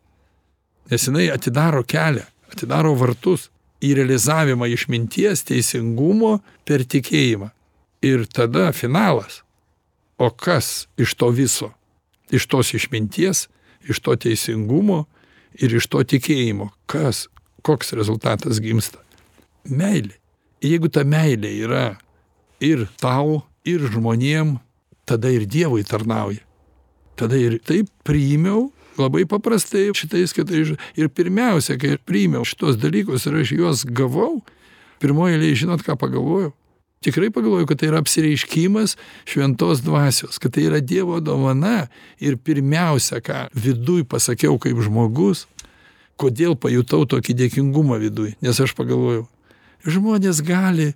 Nes 0.92 1.08
jinai 1.08 1.30
atidaro 1.32 1.86
kelią, 1.88 2.28
atidaro 2.52 2.92
vartus 3.00 3.48
į 3.80 3.96
realizavimą 4.02 4.68
išminties, 4.76 5.48
teisingumo 5.48 6.36
per 6.68 6.84
tikėjimą. 6.84 7.54
Ir 8.02 8.26
tada 8.26 8.72
finalas. 8.74 9.42
O 10.18 10.30
kas 10.30 10.88
iš 10.98 11.14
to 11.18 11.30
viso? 11.34 11.72
Iš 12.32 12.48
tos 12.48 12.74
išminties, 12.74 13.48
iš 13.90 14.00
to 14.00 14.16
teisingumo 14.16 15.06
ir 15.60 15.76
iš 15.76 15.88
to 15.92 16.04
tikėjimo. 16.06 16.70
Kas, 16.90 17.28
koks 17.66 17.94
rezultatas 17.98 18.62
gimsta? 18.64 19.02
Meilė. 19.66 20.18
Jeigu 20.62 20.90
ta 20.94 21.04
meilė 21.06 21.52
yra 21.66 21.86
ir 22.62 22.86
tau, 23.02 23.42
ir 23.66 23.82
žmonėm, 23.90 24.60
tada 25.06 25.30
ir 25.34 25.46
Dievui 25.50 25.84
tarnauja. 25.86 26.42
Tada 27.18 27.38
ir 27.38 27.58
taip 27.66 27.90
priimiau 28.06 28.70
labai 28.98 29.26
paprastai 29.30 29.90
šitais 29.98 30.34
kitais. 30.36 30.74
Ir 30.98 31.10
pirmiausia, 31.10 31.78
kai 31.82 31.98
priimiau 31.98 32.46
šitos 32.48 32.80
dalykus 32.82 33.28
ir 33.28 33.42
aš 33.42 33.54
juos 33.58 33.86
gavau, 33.86 34.42
pirmoji 35.02 35.38
eilė, 35.38 35.54
žinot, 35.64 35.86
ką 35.86 35.98
pagalvojau? 36.00 36.54
Tikrai 37.02 37.32
pagalvoju, 37.32 37.66
kad 37.66 37.80
tai 37.80 37.88
yra 37.90 37.98
apsireiškimas 37.98 38.92
šventos 39.26 39.80
dvasios, 39.82 40.38
kad 40.38 40.54
tai 40.54 40.68
yra 40.68 40.80
Dievo 40.80 41.20
dovana 41.20 41.88
ir 42.22 42.36
pirmiausia, 42.38 43.18
ką 43.26 43.48
viduj 43.58 44.04
pasakiau 44.06 44.60
kaip 44.62 44.78
žmogus, 44.86 45.48
kodėl 46.22 46.54
pajutau 46.54 47.08
tokį 47.10 47.34
dėkingumą 47.40 47.98
viduj, 48.04 48.36
nes 48.46 48.60
aš 48.62 48.76
pagalvojau, 48.78 49.24
žmonės 49.82 50.44
gali 50.46 50.92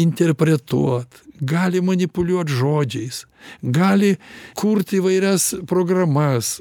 interpretuot, 0.00 1.20
gali 1.44 1.84
manipuliuot 1.84 2.48
žodžiais, 2.48 3.26
gali 3.60 4.14
kurti 4.56 5.02
įvairias 5.02 5.50
programas, 5.68 6.54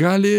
gali 0.00 0.32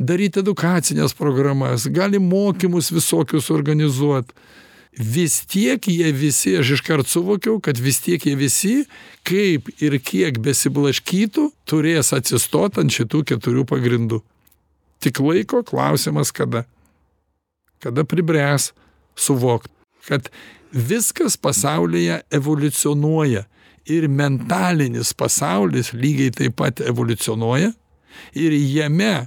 daryti 0.00 0.40
edukacinės 0.40 1.12
programas, 1.20 1.84
gali 1.92 2.24
mokymus 2.32 2.88
visokius 2.96 3.52
organizuot. 3.52 4.32
Vis 4.92 5.38
tiek 5.48 5.88
jie 5.88 6.10
visi, 6.12 6.52
aš 6.60 6.74
iškart 6.76 7.08
suvokiau, 7.08 7.56
kad 7.64 7.78
vis 7.80 8.02
tiek 8.04 8.20
jie 8.26 8.34
visi, 8.36 8.74
kaip 9.24 9.70
ir 9.80 9.96
kiek 10.04 10.36
besiblaškytų, 10.44 11.46
turės 11.64 12.12
atsistot 12.12 12.76
ant 12.76 12.92
šitų 12.92 13.22
keturių 13.32 13.64
pagrindų. 13.70 14.20
Tik 15.00 15.22
laiko 15.24 15.62
klausimas 15.64 16.30
kada. 16.30 16.66
Kada 17.80 18.04
pribręs 18.04 18.70
suvokt, 19.16 19.72
kad 20.06 20.28
viskas 20.72 21.38
pasaulyje 21.40 22.20
evoliucionuoja 22.30 23.46
ir 23.88 24.08
mentalinis 24.08 25.14
pasaulis 25.16 25.90
lygiai 25.96 26.30
taip 26.36 26.60
pat 26.60 26.84
evoliucionuoja 26.84 27.72
ir 28.38 28.52
jame 28.52 29.26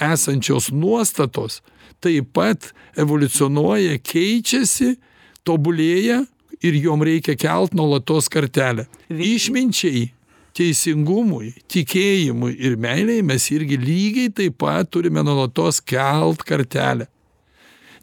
esančios 0.00 0.72
nuostatos 0.72 1.60
taip 2.04 2.30
pat 2.36 2.70
evoliucionuoja, 3.00 3.98
keičiasi, 4.04 4.94
tobulėja 5.46 6.22
ir 6.64 6.76
jom 6.80 7.02
reikia 7.04 7.36
kelt 7.38 7.74
nuolatos 7.76 8.28
kartelę. 8.32 8.86
Išminčiai, 9.08 10.06
teisingumui, 10.54 11.52
tikėjimui 11.70 12.54
ir 12.62 12.76
meiliai 12.80 13.24
mes 13.26 13.48
irgi 13.52 13.78
lygiai 13.80 14.32
taip 14.32 14.60
pat 14.62 14.90
turime 14.92 15.24
nuolatos 15.26 15.80
kelt 15.82 16.44
kartelę. 16.46 17.08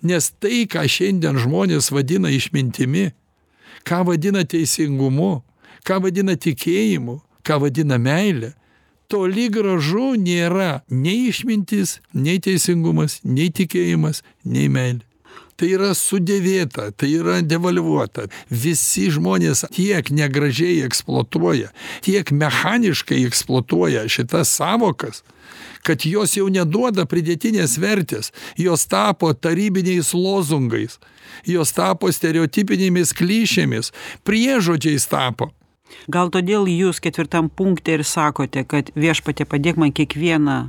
Nes 0.01 0.31
tai, 0.41 0.65
ką 0.65 0.83
šiandien 0.89 1.37
žmonės 1.43 1.91
vadina 1.93 2.31
išmintimi, 2.33 3.11
ką 3.85 4.01
vadina 4.07 4.41
teisingumu, 4.41 5.43
ką 5.85 5.99
vadina 6.01 6.33
tikėjimu, 6.33 7.19
ką 7.45 7.59
vadina 7.61 7.99
meile, 8.01 8.55
toli 9.11 9.49
gražu 9.51 10.13
nėra 10.15 10.81
nei 10.89 11.27
išmintis, 11.29 11.99
nei 12.13 12.39
teisingumas, 12.43 13.19
nei 13.23 13.51
tikėjimas, 13.51 14.23
nei 14.47 14.69
meilė. 14.71 15.05
Tai 15.61 15.67
yra 15.69 15.91
sudėvėta, 15.93 16.87
tai 16.97 17.11
yra 17.19 17.35
devalvuota. 17.45 18.23
Visi 18.49 19.11
žmonės 19.13 19.67
tiek 19.75 20.07
negražiai 20.09 20.79
eksploatuoja, 20.87 21.69
tiek 22.01 22.31
mechaniškai 22.33 23.19
eksploatuoja 23.27 24.07
šitas 24.09 24.55
savokas, 24.57 25.21
kad 25.85 26.01
jos 26.07 26.33
jau 26.39 26.47
neduoda 26.49 27.05
pridėtinės 27.05 27.77
vertės, 27.77 28.31
jos 28.57 28.87
tapo 28.89 29.35
tarybiniais 29.37 30.15
lozungais, 30.17 30.97
jos 31.45 31.77
tapo 31.77 32.09
stereotipinėmis 32.09 33.13
klišėmis, 33.21 33.93
priežodžiais 34.25 35.05
tapo. 35.13 35.51
Gal 36.11 36.31
todėl 36.33 36.69
jūs 36.71 37.01
ketvirtam 37.03 37.49
punkte 37.49 37.97
ir 37.97 38.05
sakote, 38.07 38.63
kad 38.67 38.93
viešpatė 38.95 39.47
padėk 39.49 39.79
man 39.81 39.93
kiekvieną 39.95 40.59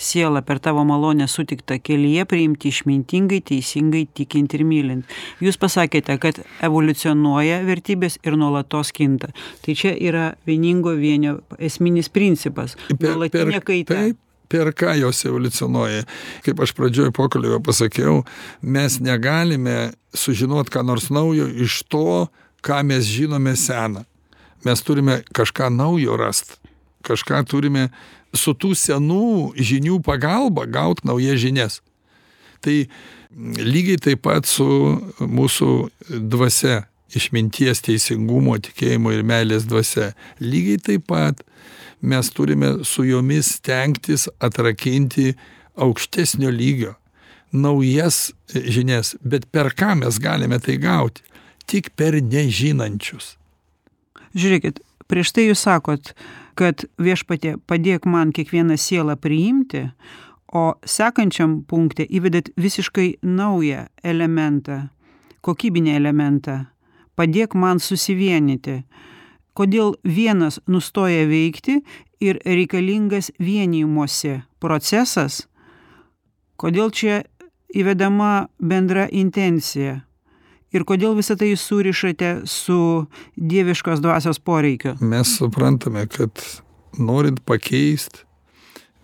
sielą 0.00 0.42
per 0.42 0.60
tavo 0.60 0.84
malonę 0.84 1.28
sutiktą 1.28 1.76
kelyje 1.82 2.24
priimti 2.24 2.70
išmintingai, 2.72 3.40
teisingai, 3.44 4.06
tikint 4.16 4.54
ir 4.56 4.64
mylint. 4.64 5.14
Jūs 5.44 5.60
pasakėte, 5.60 6.16
kad 6.22 6.40
evoliucionuoja 6.64 7.60
vertybės 7.68 8.18
ir 8.24 8.38
nuolatos 8.40 8.94
kinta. 8.96 9.32
Tai 9.64 9.76
čia 9.76 9.92
yra 9.94 10.32
vieningo 10.48 10.94
vienio 10.96 11.40
esminis 11.58 12.08
principas. 12.08 12.76
Nuolatinė 12.96 13.60
kaita. 13.60 14.00
Taip, 14.00 14.20
per 14.50 14.72
ką 14.74 14.96
jos 15.02 15.24
evoliucionuoja. 15.28 16.06
Kaip 16.46 16.64
aš 16.64 16.74
pradžioje 16.78 17.14
pokalbio 17.16 17.60
pasakiau, 17.64 18.22
mes 18.62 19.00
negalime 19.04 19.92
sužinoti 20.16 20.72
ką 20.74 20.86
nors 20.86 21.10
naujo 21.12 21.48
iš 21.66 21.82
to, 21.92 22.30
ką 22.64 22.82
mes 22.88 23.04
žinome 23.08 23.56
seną 23.56 24.06
mes 24.64 24.82
turime 24.84 25.20
kažką 25.36 25.70
naujo 25.74 26.16
rast 26.20 26.60
kažką 27.02 27.44
turime 27.48 27.88
su 28.36 28.54
tų 28.54 28.74
senų 28.78 29.56
žinių 29.58 30.00
pagalba 30.06 30.66
gaut 30.70 31.02
naujas 31.06 31.40
žinias. 31.42 31.80
Tai 32.60 32.76
lygiai 33.64 33.98
taip 34.00 34.22
pat 34.26 34.48
su 34.48 34.66
mūsų 35.20 35.70
dvasia 36.30 36.84
išminties 37.16 37.82
teisingumo 37.86 38.58
tikėjimo 38.62 39.14
ir 39.16 39.24
meilės 39.26 39.66
dvasia. 39.66 40.12
Lygiai 40.38 40.78
taip 40.90 41.08
pat 41.10 41.42
mes 42.00 42.30
turime 42.32 42.78
su 42.86 43.04
jomis 43.08 43.56
stengtis 43.56 44.28
atrakinti 44.38 45.32
aukštesnio 45.80 46.52
lygio 46.52 46.94
naujas 47.50 48.30
žinias. 48.54 49.16
Bet 49.26 49.48
per 49.50 49.72
ką 49.74 49.96
mes 50.04 50.20
galime 50.22 50.60
tai 50.62 50.78
gauti? 50.78 51.24
Tik 51.66 51.94
per 51.98 52.14
nežinančius 52.22 53.39
žiūrėkit 54.34 54.80
prieš 55.10 55.34
tai 55.34 55.48
jūs 55.48 55.64
sakot 55.66 56.14
kad 56.58 56.84
viešpatie 57.00 57.56
padėk 57.66 58.06
man 58.06 58.32
kiekvieną 58.36 58.76
sielą 58.76 59.16
priimti 59.16 59.88
o 60.52 60.74
sekančiam 60.84 61.60
punkte 61.64 62.04
įvedat 62.06 62.50
visiškai 62.58 63.20
naują 63.22 63.86
elementą 64.02 64.88
kokybinį 65.44 65.94
elementą. 65.96 66.66
Padėk 67.16 67.56
man 67.56 67.80
susivienyti. 67.80 68.80
Kodėl 69.56 69.96
vienas 70.04 70.60
nustoja 70.70 71.26
veikti 71.28 71.80
ir 72.22 72.38
reikalingas 72.46 73.32
vienijimosi 73.40 74.40
procesas? 74.62 75.42
Kodėl 76.60 76.92
čia 76.94 77.22
įvedama 77.74 78.48
bendra 78.60 79.08
intencija 79.10 80.00
ir 80.74 80.86
kodėl 80.88 81.16
visa 81.18 81.36
tai 81.38 81.52
surišate 81.58 82.32
su 82.50 83.06
dieviškos 83.36 84.02
dvasios 84.04 84.40
poreikiu? 84.42 84.96
Mes 85.00 85.36
suprantame 85.38 86.06
kad 86.10 86.42
norint 86.98 87.42
pakeist 87.46 88.24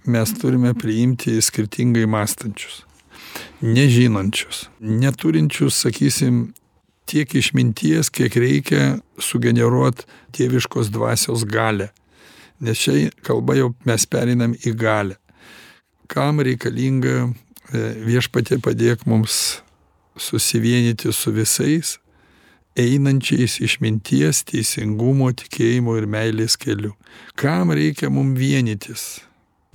mes 0.07 0.35
turime 0.39 0.75
priimti 0.79 1.41
skirtingai 1.43 2.07
mąstančius 2.11 2.85
nežinančius 3.61 4.67
neturinčius 4.81 5.83
sakysim 5.83 6.47
tiek 7.07 7.35
išminties 7.35 8.11
kiek 8.11 8.37
reikia 8.37 8.99
sugeneruot 9.23 10.05
dieviškos 10.37 10.91
dvasios 10.91 11.45
galią. 11.47 11.89
Nes 12.61 12.81
čia 12.81 13.11
kalba 13.23 13.57
jau 13.59 13.73
mes 13.87 14.07
pereinam 14.09 14.57
į 14.67 14.73
galią. 14.81 15.19
Kam 16.11 16.41
reikalinga 16.41 17.15
e, 17.27 17.29
viešpatie 18.07 18.59
padėk 18.63 19.05
mums 19.07 19.61
susivienyti 20.17 21.13
su 21.13 21.33
visais 21.33 21.97
einančiais 22.77 23.57
išminties 23.65 24.43
teisingumo 24.51 25.31
tikėjimo 25.33 25.97
ir 25.97 26.07
meilės 26.11 26.59
keliu. 26.61 26.93
Kam 27.41 27.73
reikia 27.73 28.11
mum 28.13 28.35
vienytis? 28.37 29.23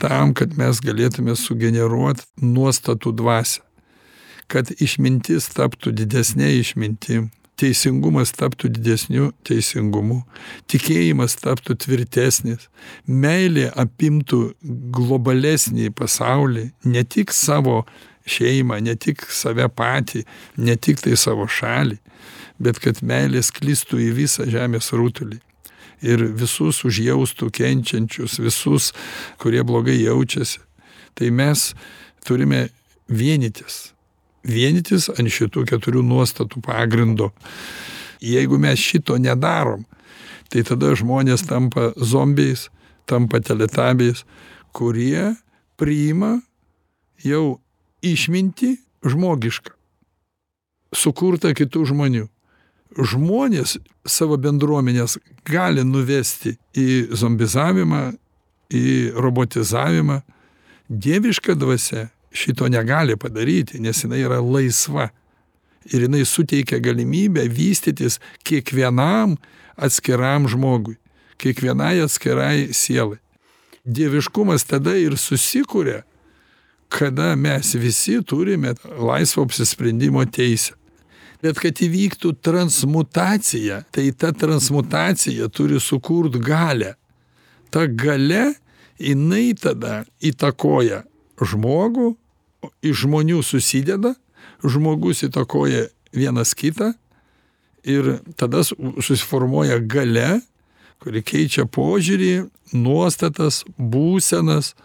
Tam 0.02 0.34
kad 0.38 0.54
mes 0.58 0.82
galėtume 0.82 1.36
sugeneruot 1.38 2.24
nuostatų 2.42 3.14
dvasią. 3.18 3.62
Kad 4.52 4.74
išmintis 4.84 5.48
taptų 5.56 5.94
didesne 5.96 6.50
išmintim 6.60 7.30
teisingumas 7.62 8.34
taptų 8.36 8.72
didesniu 8.76 9.30
teisingumu 9.48 10.22
tikėjimas 10.72 11.38
taptų 11.42 11.78
tvirtesnis 11.84 12.68
meilė 13.06 13.68
apimtų 13.84 14.42
globalesnį 14.96 15.92
pasaulį 15.98 16.66
ne 16.94 17.04
tik 17.06 17.34
savo 17.36 17.84
šeimą 18.30 18.80
ne 18.84 18.96
tik 18.96 19.24
save 19.32 19.68
patį 19.70 20.26
ne 20.58 20.76
tiktai 20.78 21.18
savo 21.18 21.48
šalį 21.50 22.00
bet 22.62 22.80
kad 22.82 23.02
meilė 23.06 23.42
sklistų 23.44 24.00
į 24.06 24.10
visą 24.22 24.46
žemės 24.50 24.92
rutulį. 24.94 25.40
Ir 26.02 26.24
visus 26.38 26.82
užjaustų 26.88 27.52
kenčiančius 27.54 28.40
visus 28.42 28.92
kurie 29.42 29.62
blogai 29.66 30.00
jaučiasi. 30.02 30.62
Tai 31.18 31.30
mes 31.36 31.72
turime 32.26 32.68
vienytis. 33.10 33.92
Vienytis 34.48 35.10
ant 35.14 35.30
šitų 35.30 35.68
keturių 35.70 36.02
nuostatų 36.06 36.64
pagrindo. 36.66 37.30
Jeigu 38.22 38.58
mes 38.62 38.82
šito 38.82 39.18
nedarom 39.22 39.86
tai 40.52 40.66
tada 40.68 40.92
žmonės 40.98 41.46
tampa 41.48 41.92
zombiais 41.96 42.68
tampa 43.08 43.40
teletabiais 43.40 44.26
kurie 44.76 45.32
priima 45.80 46.40
jau 47.24 47.62
išmintį 48.02 48.76
žmogišką 49.06 49.78
sukurtą 50.92 51.54
kitų 51.56 51.86
žmonių. 51.92 52.28
Žmonės 52.92 53.78
savo 54.04 54.36
bendruomenes 54.42 55.18
gali 55.48 55.84
nuvesti 55.88 56.58
į 56.76 57.16
zombizavimą 57.16 58.12
į 58.72 58.86
robotizavimą. 59.16 60.20
Dieviška 60.92 61.56
dvasia 61.56 62.10
šito 62.36 62.68
negali 62.72 63.16
padaryti 63.20 63.80
nes 63.80 64.04
jinai 64.04 64.22
yra 64.26 64.42
laisva 64.44 65.10
ir 65.92 66.06
jinai 66.06 66.26
suteikia 66.28 66.80
galimybę 66.84 67.48
vystytis 67.52 68.20
kiekvienam 68.48 69.38
atskiram 69.76 70.48
žmogui 70.52 70.98
kiekvienai 71.42 72.04
atskirai 72.04 72.70
sielai. 72.76 73.18
Dieviškumas 73.88 74.68
tada 74.68 74.94
ir 75.00 75.16
susikuria 75.18 76.04
kada 76.92 77.36
mes 77.36 77.74
visi 77.76 78.20
turime 78.28 78.74
laisvo 79.00 79.46
apsisprendimo 79.48 80.26
teisę. 80.28 80.76
Bet 81.42 81.58
kad 81.58 81.80
įvyktų 81.82 82.36
transmutacija 82.44 83.82
tai 83.96 84.12
ta 84.14 84.30
transmutacija 84.36 85.48
turi 85.50 85.80
sukurt 85.82 86.36
galią 86.38 86.94
ta 87.72 87.88
galia 87.88 88.52
jinai 89.00 89.56
tada 89.58 90.04
įtakoja 90.22 91.02
žmogų 91.42 92.12
iš 92.86 93.06
žmonių 93.06 93.40
susideda 93.48 94.14
žmogus 94.62 95.24
įtakoja 95.26 95.88
vienas 96.14 96.54
kitą 96.54 96.92
ir 97.88 98.18
tada 98.38 98.62
susiformuoja 98.68 99.80
galia 99.80 100.36
kuri 101.02 101.24
keičia 101.26 101.66
požiūrį 101.66 102.34
nuostatas 102.78 103.64
būsenas 103.80 104.76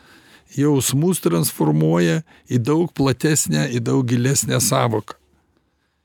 jausmus 0.54 1.20
transformuoja 1.24 2.22
į 2.48 2.60
daug 2.62 2.92
platesnę 2.94 3.68
į 3.74 3.82
daug 3.82 4.06
gilesnę 4.06 4.60
sąvoką 4.60 5.18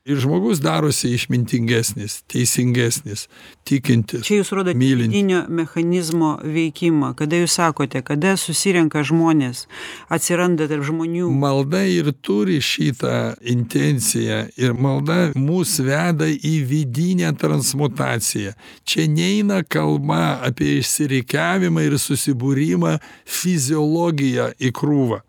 ir 0.04 0.18
žmogus 0.18 0.60
darosi 0.60 1.12
išmintingesnis 1.14 2.22
teisingesnis 2.26 3.28
tikintis 3.68 4.26
čia 4.26 4.40
jūs 4.40 4.50
rodot 4.56 4.74
vidinio 4.74 5.44
mechanizmo 5.48 6.32
veikimą. 6.42 7.12
Kada 7.18 7.38
jūs 7.38 7.54
sakote 7.58 8.02
kada 8.02 8.34
susirenka 8.40 9.04
žmonės 9.06 9.66
atsiranda 10.12 10.66
tarp 10.70 10.82
žmonių? 10.88 11.30
Malda 11.30 11.84
ir 11.86 12.10
turi 12.24 12.58
šitą 12.62 13.36
intenciją. 13.54 14.42
Ir 14.58 14.74
malda 14.74 15.30
mus 15.38 15.78
veda 15.82 16.26
į 16.26 16.54
vidinę 16.68 17.30
transmutaciją. 17.38 18.56
Čia 18.88 19.06
neina 19.10 19.62
kalba 19.62 20.40
apie 20.42 20.80
išsirikiavimą 20.80 21.86
ir 21.86 21.98
susibūrimą 22.02 22.96
fiziologiją 23.38 24.50
į 24.58 24.74
krūvą 24.74 25.22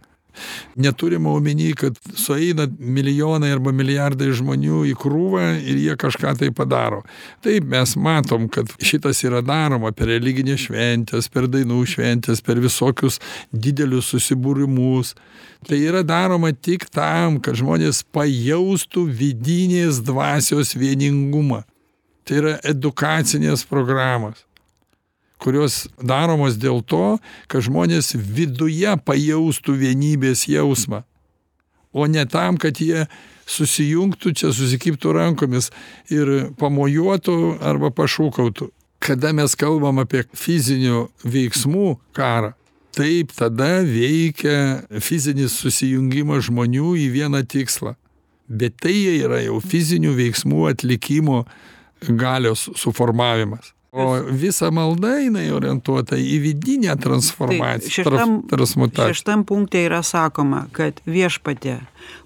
neturima 0.76 1.32
omeny 1.34 1.74
kad 1.78 1.98
sueina 2.15 2.67
milijonai 2.80 3.52
arba 3.54 3.74
milijardai 3.76 4.32
žmonių 4.36 4.84
į 4.91 4.96
krūvą 5.00 5.46
ir 5.62 5.82
jie 5.82 5.98
kažką 6.00 6.36
tai 6.39 6.52
padaro. 6.56 7.02
Taip 7.46 7.67
mes 7.69 7.96
matom 7.96 8.48
kad 8.52 8.72
šitas 8.84 9.24
yra 9.28 9.43
daroma 9.46 9.93
per 9.96 10.12
religines 10.12 10.65
šventes 10.67 11.30
per 11.34 11.50
dainų 11.52 11.84
šventes 11.89 12.43
per 12.46 12.62
visokius 12.63 13.19
didelius 13.52 14.12
susibūrimus. 14.13 15.13
Tai 15.67 15.78
yra 15.80 16.04
daroma 16.04 16.52
tik 16.54 16.89
tam 16.91 17.39
kad 17.43 17.58
žmonės 17.60 18.04
pajaustų 18.13 19.06
vidinės 19.19 20.04
dvasios 20.04 20.76
vieningumą. 20.76 21.63
Tai 22.24 22.39
yra 22.39 22.58
edukacinės 22.63 23.65
programos 23.67 24.43
kurios 25.43 25.84
daromos 25.99 26.56
dėl 26.58 26.82
to 26.88 27.17
kad 27.51 27.65
žmonės 27.67 28.15
viduje 28.15 28.95
pajaustų 29.06 29.75
vienybės 29.84 30.47
jausmą 30.49 31.03
o 31.93 32.08
ne 32.08 32.25
tam 32.25 32.58
kad 32.58 32.82
jie 32.82 33.06
susijungtų 33.49 34.34
čia 34.34 34.51
susikibtų 34.56 35.13
rankomis 35.17 35.69
ir 36.12 36.49
pamojuotų 36.60 37.38
arba 37.62 37.91
pašūkautų. 37.93 38.69
Kada 39.03 39.34
mes 39.36 39.56
kalbam 39.60 39.99
apie 39.99 40.23
fizinių 40.32 41.08
veiksmų 41.27 41.97
karą 42.15 42.53
taip 42.93 43.34
tada 43.36 43.82
veikia 43.86 44.86
fizinis 45.01 45.58
susijungimas 45.60 46.47
žmonių 46.47 46.93
į 47.03 47.08
vieną 47.13 47.43
tikslą. 47.49 47.95
Bet 48.47 48.77
tai 48.84 48.95
yra 49.17 49.41
jau 49.43 49.60
fizinių 49.63 50.13
veiksmų 50.17 50.67
atlikimo 50.71 51.43
galios 52.06 52.67
suformavimas 52.77 53.73
o 53.93 54.06
visa 54.41 54.71
malda 54.73 55.15
jinai 55.21 55.45
orientuota 55.53 56.17
į 56.17 56.39
vidinę 56.41 56.95
transformaciją 56.97 57.93
šeštam, 57.93 58.36
transmutaciją. 58.49 59.13
šeštam 59.13 59.43
punkte 59.45 59.84
yra 59.86 60.01
sakoma, 60.03 60.65
kad 60.73 61.01
viešpatė 61.06 61.77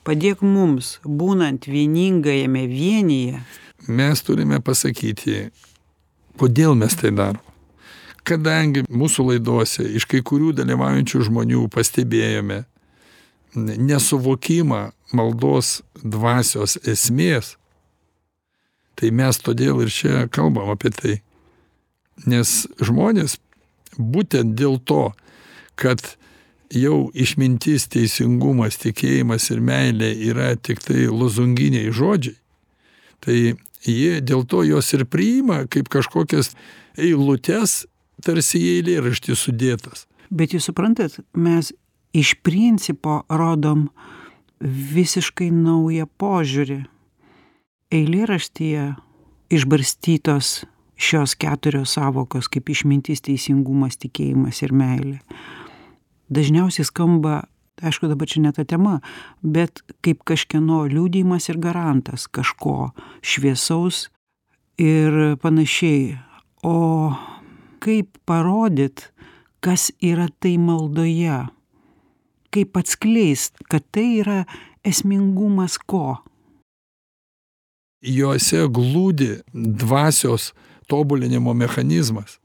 padėk 0.07 0.45
mums, 0.45 0.97
būnant 1.03 1.67
vieningajame 1.67 2.63
vienyje, 2.71 3.43
mes 3.87 4.23
turime 4.23 4.61
pasakyti 4.63 5.49
kodėl 6.39 6.75
mes 6.79 6.95
tai 6.95 7.11
darom. 7.11 7.43
Kadangi 8.27 8.83
mūsų 8.91 9.29
laidose 9.31 9.85
iš 9.97 10.07
kai 10.07 10.19
kurių 10.23 10.53
dalyvaujančių 10.57 11.27
žmonių 11.29 11.67
pastebėjome 11.71 12.63
nesuvokimą 13.55 14.81
maldos 15.15 15.81
dvasios 16.03 16.75
esmės 16.83 17.55
tai 18.97 19.11
mes 19.13 19.39
todėl 19.39 19.83
ir 19.85 19.93
čia 19.93 20.25
kalbam 20.33 20.71
apie 20.73 20.91
tai 20.93 21.15
nes 22.25 22.65
žmonės 22.81 23.37
būtent 23.97 24.55
dėl 24.57 24.79
to 24.79 25.11
kad 25.77 26.01
jau 26.73 27.07
išmintis 27.13 27.87
teisingumas 27.93 28.79
tikėjimas 28.81 29.47
ir 29.53 29.61
meilė 29.63 30.11
yra 30.31 30.55
tiktai 30.55 31.07
lozunginiai 31.07 31.93
žodžiai 31.93 32.35
tai 33.23 33.37
jie 33.85 34.19
dėl 34.21 34.43
to 34.49 34.63
juos 34.67 34.91
ir 34.93 35.05
priima 35.05 35.63
kaip 35.69 35.89
kažkokias 35.93 36.53
eilutes 36.97 37.85
tarsi 38.25 38.59
į 38.59 38.69
eilėraštį 38.79 39.37
sudėtas 39.37 40.07
bet 40.29 40.53
jūs 40.53 40.67
suprantat, 40.69 41.19
mes 41.33 41.71
iš 42.15 42.35
principo 42.43 43.21
rodom 43.29 43.87
visiškai 44.61 45.49
naują 45.53 46.07
požiūrį. 46.19 46.81
Eilėraštyje 47.93 48.87
išbarstytos 49.53 50.65
šios 50.97 51.35
keturios 51.39 51.93
savokos 51.95 52.49
kaip 52.51 52.69
išmintis, 52.73 53.21
teisingumas, 53.25 53.99
tikėjimas 54.01 54.61
ir 54.65 54.73
meilė. 54.75 55.17
Dažniausiai 56.33 56.87
skamba, 56.87 57.45
aišku, 57.79 58.09
dabar 58.11 58.27
čia 58.27 58.41
ne 58.43 58.51
ta 58.55 58.65
tema, 58.67 58.97
bet 59.41 59.83
kaip 60.03 60.25
kažkieno 60.27 60.83
liūdėjimas 60.91 61.47
ir 61.51 61.61
garantas 61.63 62.27
kažko 62.27 62.91
šviesaus 63.21 64.07
ir 64.81 65.37
panašiai. 65.43 66.17
O 66.65 67.13
kaip 67.83 68.17
parodyt, 68.27 69.11
kas 69.63 69.91
yra 70.03 70.27
tai 70.41 70.57
maldoje? 70.59 71.45
Kaip 72.51 72.79
atskleist, 72.79 73.61
kad 73.69 73.85
tai 73.93 74.09
yra 74.23 74.41
esmingumas 74.87 75.77
ko? 75.77 76.17
juose 78.01 78.67
glūdi 78.71 79.41
dvasios 79.53 80.51
tobulinimo 80.89 81.53
mechanizmas. 81.53 82.39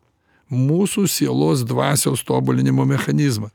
Mūsų 0.52 1.06
sielos 1.08 1.64
dvasios 1.64 2.24
tobulinimo 2.28 2.84
mechanizmas. 2.88 3.52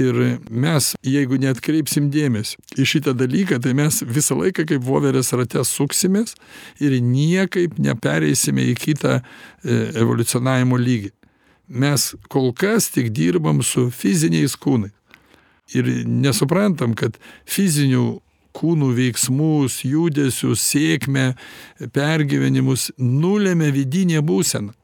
Ir 0.00 0.16
mes 0.48 0.94
jeigu 1.04 1.36
neatkreipsim 1.36 2.06
dėmesio 2.12 2.60
į 2.80 2.86
šitą 2.88 3.12
dalyką 3.12 3.58
tai 3.60 3.74
mes 3.76 3.98
visą 4.08 4.38
laiką 4.38 4.64
kaip 4.70 4.84
voverės 4.86 5.34
rate 5.36 5.60
suksimės 5.68 6.32
ir 6.80 6.96
niekaip 7.04 7.76
nepereisime 7.76 8.64
į 8.70 8.78
kitą 8.80 9.18
e, 9.18 9.22
evoliucionavimo 10.00 10.80
lygį. 10.80 11.12
Mes 11.68 12.08
kol 12.32 12.54
kas 12.56 12.88
tik 12.94 13.12
dirbam 13.12 13.60
su 13.60 13.90
fiziniais 13.92 14.56
kūnais. 14.56 14.96
Ir 15.76 15.88
nesuprantam 16.08 16.96
kad 16.96 17.20
fizinių 17.48 18.22
kūnų 18.56 18.92
veiksmus 18.98 19.80
judesius 19.86 20.62
sėkmę 20.72 21.32
pergyvenimus 21.94 22.90
nulemia 22.98 23.72
vidinė 23.74 24.22
būsena 24.24 24.76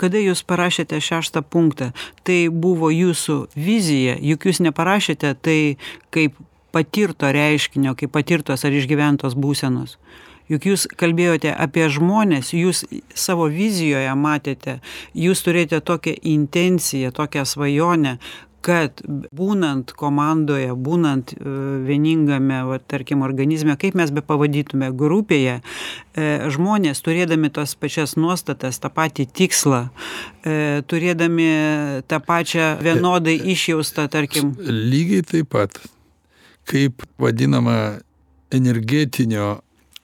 Kada 0.00 0.16
jūs 0.16 0.40
parašėte 0.48 0.96
šeštą 1.04 1.42
punktą, 1.52 1.90
tai 2.24 2.48
buvo 2.48 2.88
jūsų 2.88 3.34
vizija, 3.52 4.14
juk 4.16 4.46
jūs 4.48 4.62
neparašėte 4.64 5.34
tai 5.44 5.76
kaip 6.14 6.38
patirto 6.72 7.28
reiškinio, 7.28 7.92
kaip 7.98 8.14
patirtos 8.14 8.64
ar 8.64 8.76
išgyventos 8.78 9.36
būsenos. 9.36 9.98
Juk 10.50 10.64
jūs 10.66 10.86
kalbėjote 10.98 11.52
apie 11.52 11.84
žmonės, 11.92 12.54
jūs 12.56 12.82
savo 13.14 13.50
vizijoje 13.52 14.14
matėte, 14.16 14.80
jūs 15.14 15.44
turėjote 15.44 15.82
tokią 15.84 16.16
intenciją, 16.32 17.12
tokią 17.14 17.44
svajonę, 17.46 18.16
kad 18.64 19.00
būnant 19.36 19.92
komandoje 19.96 20.72
būnant 20.76 21.32
e, 21.34 21.40
vieningame 21.86 22.60
va 22.68 22.78
tarkim 22.80 23.24
organizme 23.24 23.76
kaip 23.80 23.96
mes 23.98 24.12
bepavadytume 24.12 24.90
grupėje 24.96 25.60
e, 25.60 26.26
žmonės 26.52 27.00
turėdami 27.04 27.50
tas 27.56 27.74
pačias 27.74 28.16
nuostatas 28.20 28.80
tą 28.82 28.92
patį 28.92 29.26
tikslą 29.40 29.80
e, 29.88 30.82
turėdami 30.90 31.48
tą 32.10 32.20
pačią 32.24 32.74
vienodai 32.84 33.38
išjaustą 33.54 34.08
tarkim. 34.12 34.52
lygiai 34.68 35.24
taip 35.24 35.52
pat 35.56 35.80
kaip 36.68 37.04
vadinama 37.18 38.00
energetinio 38.52 39.60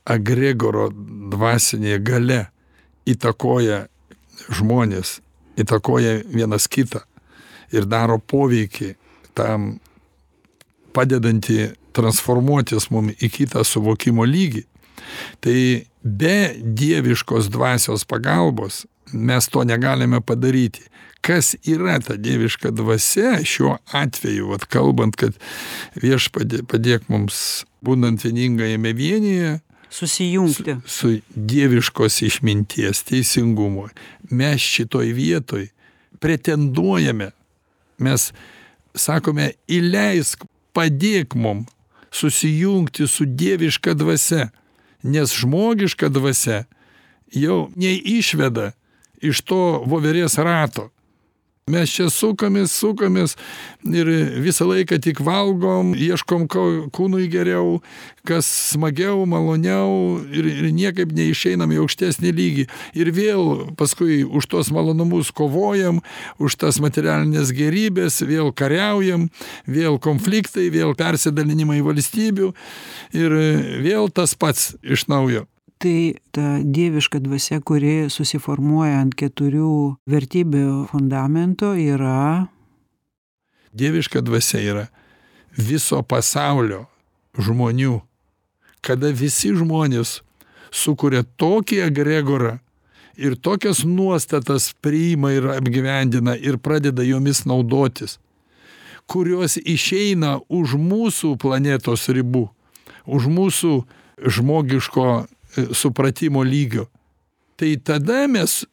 agregoro 0.06 0.88
dvasinė 1.32 1.98
galia 2.00 2.46
įtakoja 3.06 3.84
žmonės 4.48 5.18
įtakoja 5.60 6.22
vienas 6.32 6.68
kitą 6.72 7.04
ir 7.74 7.88
daro 7.90 8.18
poveikį 8.18 8.94
tam 9.36 9.76
padedantį 10.96 11.74
transformuotis 11.96 12.90
mum 12.92 13.10
į 13.12 13.30
kitą 13.32 13.64
suvokimo 13.64 14.24
lygį. 14.28 14.64
Tai 15.40 15.58
be 16.02 16.38
dieviškos 16.60 17.50
dvasios 17.52 18.04
pagalbos 18.08 18.84
mes 19.12 19.48
to 19.48 19.64
negalime 19.64 20.20
padaryti. 20.20 20.86
Kas 21.20 21.56
yra 21.66 21.98
ta 22.00 22.14
dieviška 22.16 22.70
dvasia 22.70 23.40
šiuo 23.44 23.76
atveju 23.96 24.50
vat 24.52 24.66
kalbant 24.70 25.16
kad 25.18 25.34
viešpatie 25.98 26.62
padėk 26.70 27.08
mums 27.10 27.64
būnant 27.82 28.22
vieningajame 28.22 28.92
vienyje 28.94 29.56
susijungti. 29.90 30.76
su 30.86 31.16
dieviškos 31.34 32.22
išminties 32.22 33.02
teisingumo. 33.02 33.88
Mes 34.30 34.60
šitoj 34.60 35.12
vietoj 35.12 35.68
pretenduojame 36.20 37.30
mes 37.98 38.32
sakome 38.96 39.52
įleisk 39.68 40.44
padėk 40.76 41.36
mum 41.36 41.64
susijungti 42.12 43.06
su 43.08 43.26
dieviška 43.26 43.94
dvasia 43.94 44.50
nes 45.04 45.34
žmogiška 45.36 46.08
dvasia 46.12 46.64
jau 47.32 47.66
neišveda 47.76 48.72
iš 49.22 49.42
to 49.48 49.62
voverės 49.88 50.38
rato 50.38 50.90
mes 51.66 51.90
čia 51.90 52.04
sukamės 52.14 52.70
sukamės 52.78 53.32
ir 53.90 54.06
visą 54.38 54.68
laiką 54.68 55.00
tik 55.02 55.18
valgom 55.26 55.96
ieškom 55.98 56.44
ko 56.46 56.62
kūnui 56.94 57.24
geriau 57.26 57.80
kas 58.22 58.46
smagiau 58.70 59.24
maloniau 59.26 60.20
ir 60.30 60.46
ir 60.46 60.68
niekaip 60.76 61.10
neišeinam 61.10 61.74
į 61.74 61.80
aukštesnį 61.82 62.32
lygį. 62.38 62.66
Ir 62.94 63.10
vėl 63.16 63.42
paskui 63.74 64.20
už 64.22 64.46
tuos 64.52 64.70
malonumus 64.70 65.32
kovojam 65.34 65.98
už 66.38 66.54
tas 66.62 66.78
materialines 66.78 67.50
gėrybes 67.50 68.20
vėl 68.30 68.54
kariaujam 68.54 69.26
vėl 69.66 69.98
konfliktai 69.98 70.68
vėl 70.70 70.94
persidalinimai 70.94 71.82
valstybių 71.82 72.54
ir 73.10 73.38
vėl 73.82 74.06
tas 74.14 74.38
pats 74.38 74.76
iš 74.86 75.08
naujo 75.10 75.48
tai 75.82 76.16
ta 76.32 76.58
dieviška 76.64 77.20
dvasia 77.20 77.60
kuri 77.60 78.10
susiformuoja 78.12 79.00
ant 79.04 79.16
keturių 79.18 79.96
vertybių 80.08 80.86
fundamento 80.92 81.74
yra 81.76 82.48
dieviška 83.76 84.20
dvasia 84.24 84.60
yra 84.60 84.86
viso 85.56 86.02
pasaulio 86.02 86.86
žmonių, 87.36 88.00
kada 88.80 89.10
visi 89.12 89.52
žmonės 89.56 90.20
sukuria 90.72 91.24
tokį 91.40 91.82
egregorą 91.88 92.56
ir 93.16 93.36
tokias 93.36 93.82
nuostatas 93.84 94.70
priima 94.84 95.32
ir 95.36 95.48
apgyvendina 95.56 96.36
ir 96.36 96.58
pradeda 96.60 97.04
jomis 97.04 97.44
naudotis, 97.48 98.18
kurios 99.08 99.56
išeina 99.60 100.38
už 100.48 100.76
mūsų 100.80 101.36
planetos 101.40 102.08
ribų, 102.12 102.46
už 103.04 103.28
mūsų 103.32 103.72
žmogiško 104.16 105.26
supratimo 105.72 106.44
lygio. 106.44 106.86
Tai 107.56 107.76
tada 107.84 108.26
mes 108.28 108.64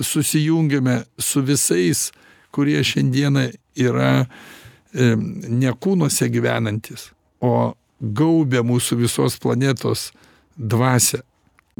susijungiame 0.00 1.02
su 1.18 1.42
visais, 1.42 2.10
kurie 2.50 2.82
šiandieną 2.84 3.48
yra 3.76 4.24
e, 4.24 5.14
ne 5.48 5.72
kūnuose 5.72 6.28
gyvenantis, 6.30 7.10
o 7.40 7.74
gaubia 8.00 8.62
mūsų 8.66 8.98
visos 9.04 9.38
planetos 9.42 10.10
dvasę. 10.56 11.22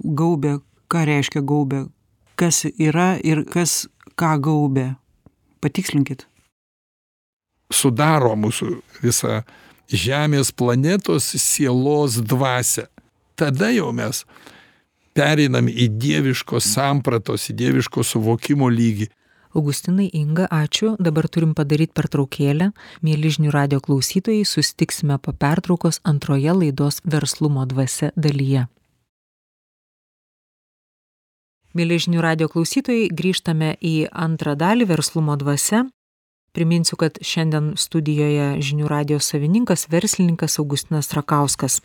Gaubė, 0.05 0.59
ką 0.91 1.05
reiškia 1.07 1.43
gaubė? 1.47 1.85
Kas 2.39 2.65
yra 2.67 3.15
ir 3.23 3.45
kas 3.51 3.85
ką 4.19 4.35
gaubė? 4.43 4.95
Patikslinkit. 5.63 6.27
Sudaro 7.73 8.35
mūsų 8.39 8.79
visą 9.03 9.43
Žemės 9.85 10.49
planetos 10.57 11.27
sielos 11.37 12.17
dvasę. 12.25 12.87
Tada 13.35 13.71
jau 13.75 13.91
mes 13.93 14.23
pereinam 15.15 15.69
į 15.71 15.89
dieviškos 15.99 16.67
sampratos, 16.75 17.49
į 17.51 17.59
dieviško 17.61 18.05
suvokimo 18.07 18.71
lygį. 18.71 19.11
Augustinai 19.55 20.09
Inga, 20.13 20.49
ačiū. 20.51 20.97
Dabar 20.99 21.29
turim 21.31 21.55
padaryti 21.55 21.95
pertraukėlę. 21.95 22.73
Mėly 23.07 23.31
žinių 23.37 23.53
radio 23.55 23.79
klausytojai, 23.79 24.43
sustiksime 24.43 25.21
po 25.23 25.31
pertraukos 25.31 26.01
antroje 26.03 26.51
laidos 26.51 26.99
verslumo 27.07 27.63
dvasia 27.71 28.11
dalyje. 28.19 28.67
Mėly 31.75 31.99
žinių 32.03 32.21
radio 32.23 32.51
klausytojai, 32.51 33.09
grįžtame 33.11 33.77
į 33.83 33.95
antrą 34.11 34.55
dalį 34.59 34.91
verslumo 34.91 35.39
dvasia. 35.39 35.85
Priminsiu, 36.55 36.99
kad 36.99 37.19
šiandien 37.19 37.73
studijoje 37.79 38.61
žinių 38.63 38.91
radio 38.91 39.19
savininkas, 39.19 39.89
verslininkas 39.91 40.59
Augustinas 40.63 41.11
Rakauskas. 41.15 41.81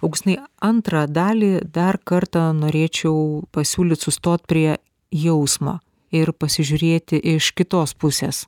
Augustinai, 0.00 0.38
antrą 0.64 1.04
dalį 1.10 1.50
dar 1.74 1.98
kartą 2.00 2.50
norėčiau 2.56 3.44
pasiūlyti 3.52 4.08
sustot 4.08 4.46
prie 4.48 4.78
jausmo 5.12 5.78
ir 6.10 6.32
pasižiūrėti 6.32 7.20
iš 7.36 7.52
kitos 7.52 7.92
pusės. 7.94 8.46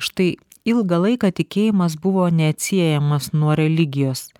Štai 0.00 0.36
ilgą 0.66 1.00
laiką 1.04 1.30
tikėjimas 1.36 1.98
buvo 2.00 2.26
neatsiejamas 2.32 3.30
nuo 3.32 3.54
religijos. 3.58 4.30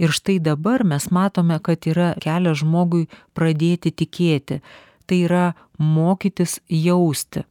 Ir 0.00 0.10
štai 0.16 0.38
dabar 0.42 0.84
mes 0.84 1.10
matome, 1.14 1.58
kad 1.62 1.86
yra 1.86 2.14
kelias 2.20 2.60
žmogui 2.64 3.06
pradėti 3.36 3.92
tikėti. 3.92 4.60
Tai 5.06 5.18
yra 5.26 5.46
mokytis 5.78 6.58
jausti. 6.68 7.44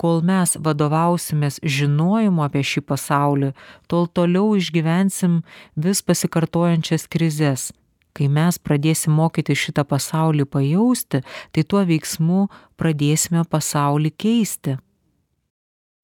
Kol 0.00 0.22
mes 0.24 0.54
vadovausimės 0.56 1.58
žinojimu 1.60 2.44
apie 2.46 2.62
šį 2.64 2.82
pasaulį, 2.88 3.50
tol 3.90 4.06
toliau 4.08 4.54
išgyvensim 4.56 5.42
vis 5.76 6.00
pasikartojančias 6.06 7.04
krizes. 7.12 7.72
Kai 8.16 8.28
mes 8.32 8.58
pradėsim 8.62 9.12
mokyti 9.16 9.56
šitą 9.58 9.84
pasaulį 9.88 10.46
pajausti, 10.48 11.22
tai 11.52 11.64
tuo 11.68 11.82
veiksmu 11.84 12.46
pradėsime 12.80 13.44
pasaulį 13.50 14.12
keisti. 14.16 14.76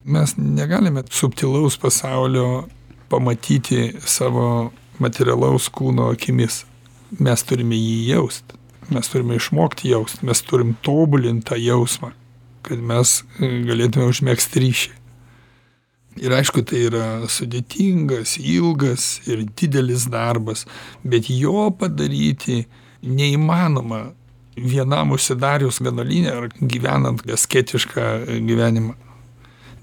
Mes 0.03 0.35
negalime 0.37 1.05
subtilaus 1.09 1.79
pasaulio 1.79 2.65
pamatyti 3.09 3.93
savo 4.05 4.71
materialaus 5.01 5.69
kūno 5.73 6.11
akimis. 6.13 6.63
Mes 7.19 7.45
turime 7.47 7.77
jį 7.77 8.01
jausti. 8.13 8.59
Mes 8.93 9.07
turime 9.09 9.39
išmokti 9.39 9.93
jausti. 9.93 10.25
Mes 10.27 10.41
turim 10.45 10.75
tobulinti 10.85 11.49
tą 11.49 11.57
jausmą 11.61 12.11
kad 12.63 12.79
mes 12.79 13.21
e, 13.39 13.49
galėtume 13.67 14.07
užmėgsti 14.11 14.63
ryšį. 14.63 14.91
Ir 16.21 16.33
aišku, 16.35 16.61
tai 16.67 16.85
yra 16.89 17.05
sudėtingas, 17.31 18.35
ilgas 18.37 19.23
ir 19.25 19.45
didelis 19.57 20.05
darbas, 20.13 20.67
bet 21.01 21.29
jo 21.31 21.69
padaryti 21.79 22.63
neįmanoma 23.03 24.11
vienam 24.53 25.15
užsidarius 25.15 25.81
vienuolinę 25.81 26.35
ar 26.35 26.51
gyvenant 26.59 27.23
asketišką 27.25 28.05
gyvenimą. 28.45 28.93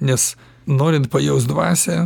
Nes 0.01 0.35
norint 0.71 1.11
pajaust 1.11 1.51
dvasę, 1.51 2.05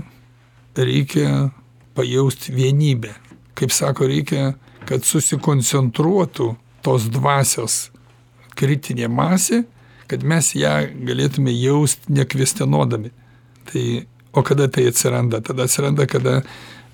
reikia 0.74 1.50
pajaust 1.94 2.48
vienybę. 2.48 3.12
Kaip 3.54 3.70
sako, 3.70 4.08
reikia, 4.10 4.54
kad 4.88 5.04
susikoncentruotų 5.06 6.48
tos 6.82 7.06
dvasios 7.12 7.76
kritinė 8.56 9.06
masė 9.12 9.62
kad 10.10 10.24
mes 10.24 10.52
ją 10.56 10.74
galėtume 11.06 11.52
jaust 11.54 12.08
nekvestionuodami. 12.12 13.10
Tai, 13.70 13.84
o 14.34 14.42
kada 14.42 14.68
tai 14.68 14.88
atsiranda? 14.90 15.40
Tada 15.44 15.66
atsiranda, 15.68 16.06
kada 16.10 16.40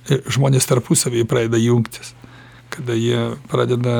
e, 0.08 0.20
žmonės 0.30 0.68
tarpusavį 0.70 1.24
pradeda 1.28 1.60
jungtis, 1.60 2.14
kada 2.70 2.96
jie 2.98 3.30
pradeda 3.50 3.96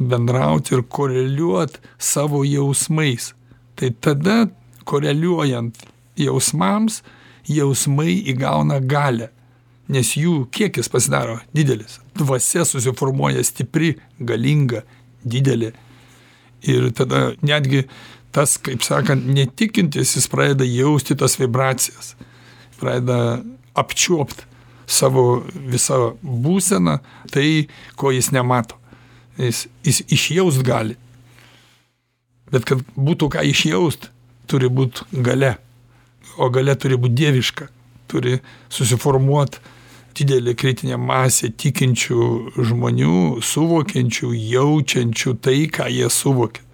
bendrauti 0.00 0.74
ir 0.76 0.84
koreliuoti 0.88 1.80
savo 1.98 2.42
jausmais. 2.44 3.32
Tai 3.76 3.90
tada, 4.00 4.38
koreliuojant 4.84 5.78
jausmams, 6.20 7.02
jausmai 7.48 8.14
įgauna 8.32 8.80
galę, 8.84 9.30
nes 9.90 10.14
jų 10.16 10.44
kiekis 10.54 10.90
pasidaro 10.92 11.40
didelis. 11.56 11.98
Dvasia 12.18 12.64
susiformuoja 12.68 13.42
stipri, 13.46 13.94
galinga, 14.18 14.84
didelė. 15.24 15.72
Ir 16.68 16.90
tada 16.96 17.30
netgi 17.42 17.86
tas, 18.34 18.56
kaip 18.62 18.84
sakant, 18.86 19.26
netikintis, 19.26 20.14
jis 20.16 20.28
pradeda 20.30 20.66
jausti 20.68 21.16
tas 21.18 21.36
vibracijas, 21.40 22.14
pradeda 22.80 23.40
apčiuopti 23.78 24.46
savo 24.90 25.42
visą 25.70 26.16
būseną, 26.22 26.98
tai, 27.30 27.68
ko 27.94 28.10
jis 28.10 28.32
nemato. 28.34 28.76
Jis, 29.38 29.68
jis 29.86 30.02
išjaust 30.10 30.64
gali. 30.66 30.96
Bet 32.50 32.66
kad 32.66 32.82
būtų 32.98 33.30
ką 33.36 33.44
išjaust, 33.46 34.10
turi 34.50 34.68
būti 34.68 35.06
gale. 35.22 35.54
O 36.40 36.50
gale 36.50 36.74
turi 36.74 36.98
būti 36.98 37.20
dieviška. 37.22 37.68
Turi 38.10 38.40
susiformuoti 38.72 39.62
didelė 40.20 40.54
kritinė 40.58 40.98
masė 41.00 41.50
tikinčių 41.54 42.24
žmonių, 42.70 43.40
suvokiančių, 43.44 44.32
jaučiančių 44.34 45.34
tai, 45.44 45.58
ką 45.72 45.88
jie 45.92 46.10
suvokia. 46.12 46.64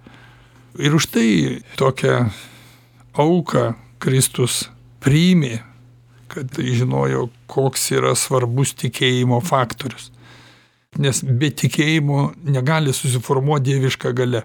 Ir 0.77 0.97
už 0.97 1.07
tai 1.13 1.29
tokią 1.81 2.27
auką 3.17 3.75
Kristus 4.03 4.67
priimė, 5.01 5.63
kad 6.37 6.59
žinojo, 6.59 7.29
koks 7.49 7.91
yra 7.97 8.13
svarbus 8.19 8.75
tikėjimo 8.77 9.41
faktorius. 9.45 10.11
Nes 11.01 11.23
be 11.25 11.49
tikėjimo 11.53 12.31
negali 12.45 12.93
susiformuoti 12.97 13.71
dieviška 13.71 14.13
gale. 14.17 14.43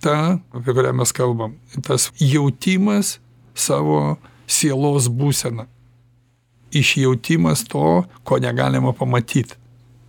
Ta, 0.00 0.38
apie 0.56 0.72
kurią 0.76 0.94
mes 0.96 1.12
kalbam, 1.12 1.58
tas 1.84 2.08
jautimas 2.16 3.18
savo 3.52 4.16
sielos 4.48 5.10
būseną. 5.12 5.66
Išjautimas 6.72 7.66
to, 7.68 8.04
ko 8.24 8.38
negalima 8.40 8.94
pamatyti. 8.96 9.58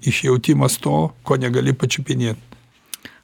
Išjautimas 0.08 0.80
to, 0.80 1.10
ko 1.28 1.38
negali 1.42 1.76
pačiupinėti 1.76 2.51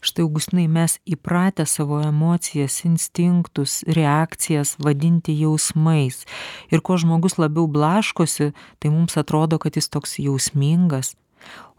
štai 0.08 0.24
augustinai 0.26 0.67
mes 0.72 0.98
įpratę 1.06 1.65
savo 1.67 2.00
emocijas 2.06 2.80
instinktus 2.88 3.82
reakcijas 3.88 4.76
vadinti 4.80 5.36
jausmais. 5.41 6.24
Ir 6.72 6.82
kuo 6.82 6.98
žmogus 6.98 7.38
labiau 7.41 7.67
blaškosi 7.67 8.52
tai 8.80 8.93
mums 8.93 9.20
atrodo 9.20 9.60
kad 9.60 9.76
jis 9.76 9.91
toks 9.91 10.17
jausmingas. 10.24 11.15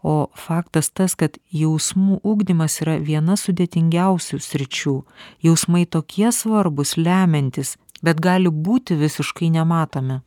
O 0.03 0.29
faktas 0.37 0.93
tas 0.95 1.17
kad 1.19 1.35
jausmų 1.51 2.21
ugdymas 2.23 2.79
yra 2.85 2.95
viena 3.03 3.35
sudėtingiausių 3.35 4.39
sričių. 4.39 4.95
Jausmai 5.43 5.83
tokie 5.85 6.31
svarbūs 6.31 6.95
lemiantys 6.95 7.75
bet 8.01 8.21
gali 8.23 8.47
būti 8.47 8.95
visiškai 8.95 9.51
nematomi 9.57 10.21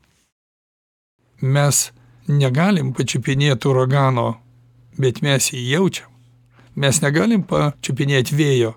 mes 1.43 1.91
negalim 2.29 2.93
pačiupinėt 2.95 3.67
uragano 3.67 4.29
bet 4.99 5.23
mes 5.27 5.51
jį 5.51 5.63
jaučiam 5.75 6.12
mes 6.75 7.03
negalim 7.03 7.43
pačiupinėt 7.49 8.33
vėjo 8.33 8.75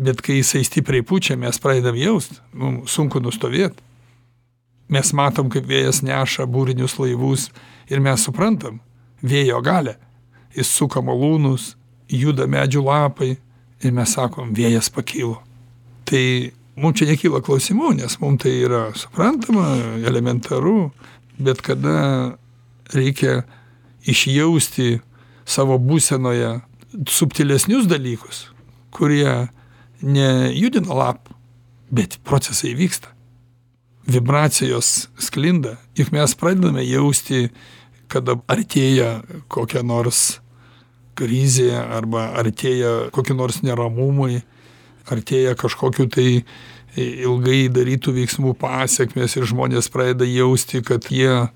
bet 0.00 0.22
kai 0.24 0.40
jisai 0.40 0.64
stipriai 0.64 1.04
pučia 1.04 1.36
mes 1.36 1.58
pradedam 1.60 1.96
jaust 1.98 2.40
mum 2.56 2.82
sunku 2.88 3.20
nustovėt. 3.20 3.74
Mes 4.90 5.12
matom 5.14 5.50
kaip 5.52 5.66
vėjas 5.68 6.00
neša 6.02 6.46
būrinius 6.50 6.96
laivus 6.98 7.50
ir 7.90 8.00
mes 8.02 8.24
suprantam 8.24 8.80
vėjo 9.22 9.60
galią. 9.62 9.94
Jis 10.56 10.72
suka 10.72 11.02
malūnus 11.04 11.74
juda 12.10 12.48
medžių 12.50 12.82
lapai 12.86 13.36
ir 13.84 13.92
mes 13.94 14.16
sakom 14.16 14.54
vėjas 14.56 14.90
pakilo. 14.90 15.38
Tai 16.08 16.24
mum 16.80 16.96
čia 16.96 17.10
nekyla 17.12 17.42
klausimų 17.44 17.92
nes 18.00 18.16
mum 18.22 18.38
tai 18.40 18.56
yra 18.64 18.88
suprantama 18.96 19.76
elementaru 20.00 20.90
bet 21.38 21.60
kada 21.62 22.38
reikia 22.94 23.44
išjausti 24.08 24.98
savo 25.44 25.76
būsenoje 25.78 26.56
subtilesnius 27.08 27.88
dalykus, 27.90 28.48
kurie 28.94 29.48
nejudina 30.02 30.96
lapų, 30.96 31.34
bet 31.90 32.18
procesai 32.26 32.74
vyksta. 32.78 33.12
Vibracijos 34.10 35.08
sklinda, 35.20 35.76
juk 35.98 36.10
mes 36.14 36.34
pradedame 36.38 36.82
jausti, 36.86 37.50
kada 38.10 38.34
artėja 38.50 39.20
kokia 39.52 39.84
nors 39.86 40.40
krizė 41.18 41.74
arba 41.78 42.30
artėja 42.40 43.10
kokie 43.14 43.36
nors 43.36 43.60
neramumai, 43.62 44.40
artėja 45.10 45.54
kažkokiu 45.58 46.08
tai 46.10 46.28
ilgai 46.96 47.68
darytų 47.70 48.16
veiksmų 48.16 48.56
pasiekmes 48.58 49.36
ir 49.38 49.46
žmonės 49.46 49.90
pradeda 49.92 50.26
jausti, 50.26 50.80
kad 50.82 51.06
jie, 51.12 51.46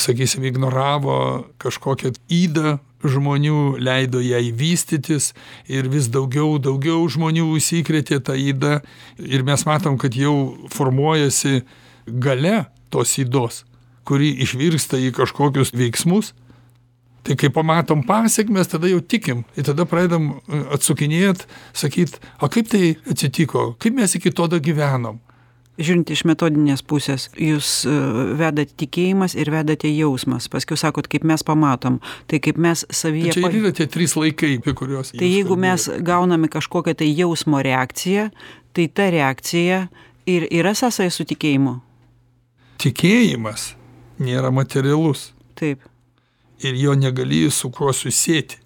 sakysim, 0.00 0.46
ignoravo 0.48 1.50
kažkokią 1.60 2.14
įdą 2.32 2.78
žmonių, 3.04 3.78
leido 3.80 4.20
jai 4.20 4.50
vystytis 4.52 5.30
ir 5.70 5.88
vis 5.92 6.10
daugiau, 6.12 6.58
daugiau 6.62 7.06
žmonių 7.08 7.46
užsikrėtė 7.54 8.20
tą 8.24 8.36
įdą 8.36 8.80
ir 9.24 9.46
mes 9.46 9.64
matom, 9.68 9.98
kad 10.00 10.16
jau 10.16 10.56
formuojasi 10.74 11.62
gale 12.06 12.66
tos 12.90 13.16
įdos, 13.22 13.64
kuri 14.04 14.32
išvirsta 14.44 15.00
į 15.00 15.14
kažkokius 15.16 15.74
veiksmus. 15.76 16.34
Tai 17.20 17.36
kai 17.36 17.50
pamatom 17.52 18.00
pasekmes 18.08 18.70
tada 18.72 18.88
jau 18.88 19.02
tikim. 19.04 19.42
Ir 19.52 19.66
tada 19.68 19.84
pradedam 19.84 20.38
atsukinėt 20.72 21.44
sakyt 21.76 22.16
o 22.40 22.48
kaip 22.48 22.70
tai 22.72 22.94
atsitiko? 23.12 23.74
Kaip 23.76 23.98
mes 23.98 24.16
iki 24.16 24.32
to 24.32 24.48
dagyvenom 24.48 25.20
žiūrint 25.80 26.12
iš 26.12 26.22
metodinės 26.28 26.84
pusės 26.86 27.28
jūs 27.40 27.72
vedat 28.38 28.74
tikėjimas 28.80 29.34
ir 29.38 29.50
vedate 29.52 29.90
jausmas. 29.90 30.50
Paskiau 30.52 30.78
sakot 30.80 31.08
kaip 31.10 31.24
mes 31.26 31.44
pamatom. 31.46 31.98
Tai 32.30 32.40
kaip 32.44 32.60
mes 32.60 32.84
savyje 32.86 33.34
čia 33.36 33.48
ir 33.48 33.58
yra 33.62 33.74
tie 33.76 33.88
trys 33.90 34.16
laikai 34.18 34.56
apie 34.60 34.76
kuriuos 34.76 35.14
tai 35.16 35.32
jeigu 35.32 35.56
mes 35.60 35.88
gauname 36.06 36.50
kažkokią 36.52 36.96
tai 37.00 37.10
jausmo 37.10 37.62
reakciją 37.64 38.28
tai 38.72 38.88
ta 38.88 39.10
reakcija 39.10 39.88
ir 40.26 40.46
yra 40.50 40.74
sąsaja 40.76 41.10
su 41.10 41.26
tikėjimu? 41.28 41.78
Tikėjimas 42.80 43.74
nėra 44.22 44.52
materialus. 44.54 45.30
Taip. 45.58 45.82
Ir 46.60 46.76
jo 46.76 46.94
negali 46.96 47.46
su 47.52 47.70
kuo 47.72 47.92
susieti. 47.96 48.60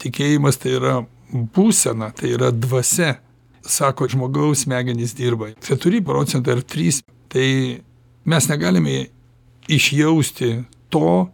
Tikėjimas 0.00 0.60
tai 0.60 0.76
yra 0.76 0.96
būsena, 1.32 2.12
tai 2.16 2.34
yra 2.36 2.52
dvasia. 2.52 3.16
Sako, 3.66 4.08
žmogaus 4.08 4.62
smegenys 4.62 5.14
dirba. 5.16 5.50
4 5.62 6.02
procentai 6.04 6.54
ar 6.54 6.62
3. 6.62 7.02
Tai 7.28 7.48
mes 8.24 8.48
negalime 8.48 9.06
išjausti 9.68 10.64
to, 10.88 11.28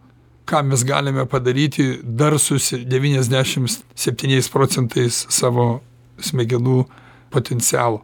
ką 0.45 0.63
mes 0.67 0.83
galime 0.83 1.25
padaryti 1.29 1.99
dar 2.03 2.39
su 2.39 2.57
97 2.57 4.49
procentais 4.51 5.25
savo 5.29 5.81
smegenų 6.19 6.83
potencialo. 7.31 8.01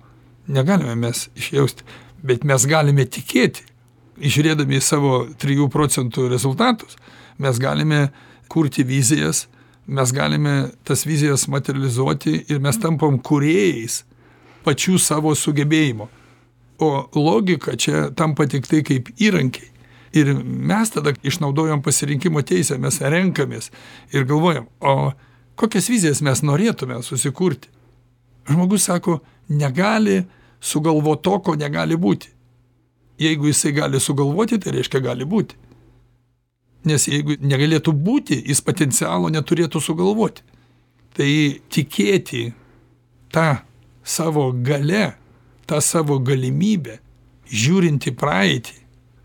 Negalime 0.47 0.95
mes 0.95 1.27
išjausti, 1.37 1.83
bet 2.23 2.43
mes 2.47 2.65
galime 2.69 3.05
tikėti, 3.05 3.65
žiūrėdami 4.19 4.79
į 4.79 4.83
savo 4.83 5.27
3 5.41 5.69
procentų 5.71 6.29
rezultatus, 6.31 6.97
mes 7.37 7.59
galime 7.59 8.09
kurti 8.49 8.83
vizijas, 8.83 9.47
mes 9.87 10.11
galime 10.13 10.71
tas 10.83 11.05
vizijas 11.05 11.47
materializuoti 11.47 12.45
ir 12.49 12.59
mes 12.61 12.77
tampam 12.81 13.19
kūrėjais 13.19 14.03
pačių 14.65 14.99
savo 14.99 15.35
sugebėjimo. 15.35 16.09
O 16.79 16.89
logika 17.15 17.75
čia 17.75 18.07
tampa 18.15 18.47
tik 18.47 18.67
tai 18.67 18.83
kaip 18.87 19.11
įrankiai. 19.19 19.67
Ir 20.15 20.31
mes 20.43 20.89
tada 20.89 21.13
išnaudojam 21.23 21.83
pasirinkimo 21.85 22.41
teisę, 22.41 22.79
mes 22.81 22.97
renkamės 23.01 23.69
ir 24.15 24.25
galvojam, 24.25 24.65
o 24.81 25.11
kokias 25.59 25.89
vizijas 25.91 26.23
mes 26.25 26.41
norėtume 26.41 26.97
susikurti. 27.05 27.69
Žmogus 28.49 28.87
sako, 28.89 29.19
negali 29.49 30.23
sugalvoti 30.59 31.23
to, 31.27 31.35
ko 31.45 31.55
negali 31.55 31.97
būti. 31.99 32.31
Jeigu 33.19 33.51
jisai 33.51 33.75
gali 33.75 33.99
sugalvoti, 33.99 34.57
tai 34.57 34.73
reiškia 34.79 35.03
gali 35.03 35.27
būti. 35.27 35.57
Nes 36.89 37.05
jeigu 37.11 37.35
negalėtų 37.43 37.93
būti, 37.93 38.39
jis 38.47 38.63
potencialo 38.65 39.29
neturėtų 39.29 39.81
sugalvoti. 39.83 40.41
Tai 41.13 41.31
tikėti 41.69 42.47
tą 43.33 43.59
savo 44.03 44.51
gale, 44.51 45.13
tą 45.69 45.79
savo 45.81 46.19
galimybę, 46.19 46.99
žiūrint 47.49 48.09
į 48.09 48.15
praeitį, 48.17 48.75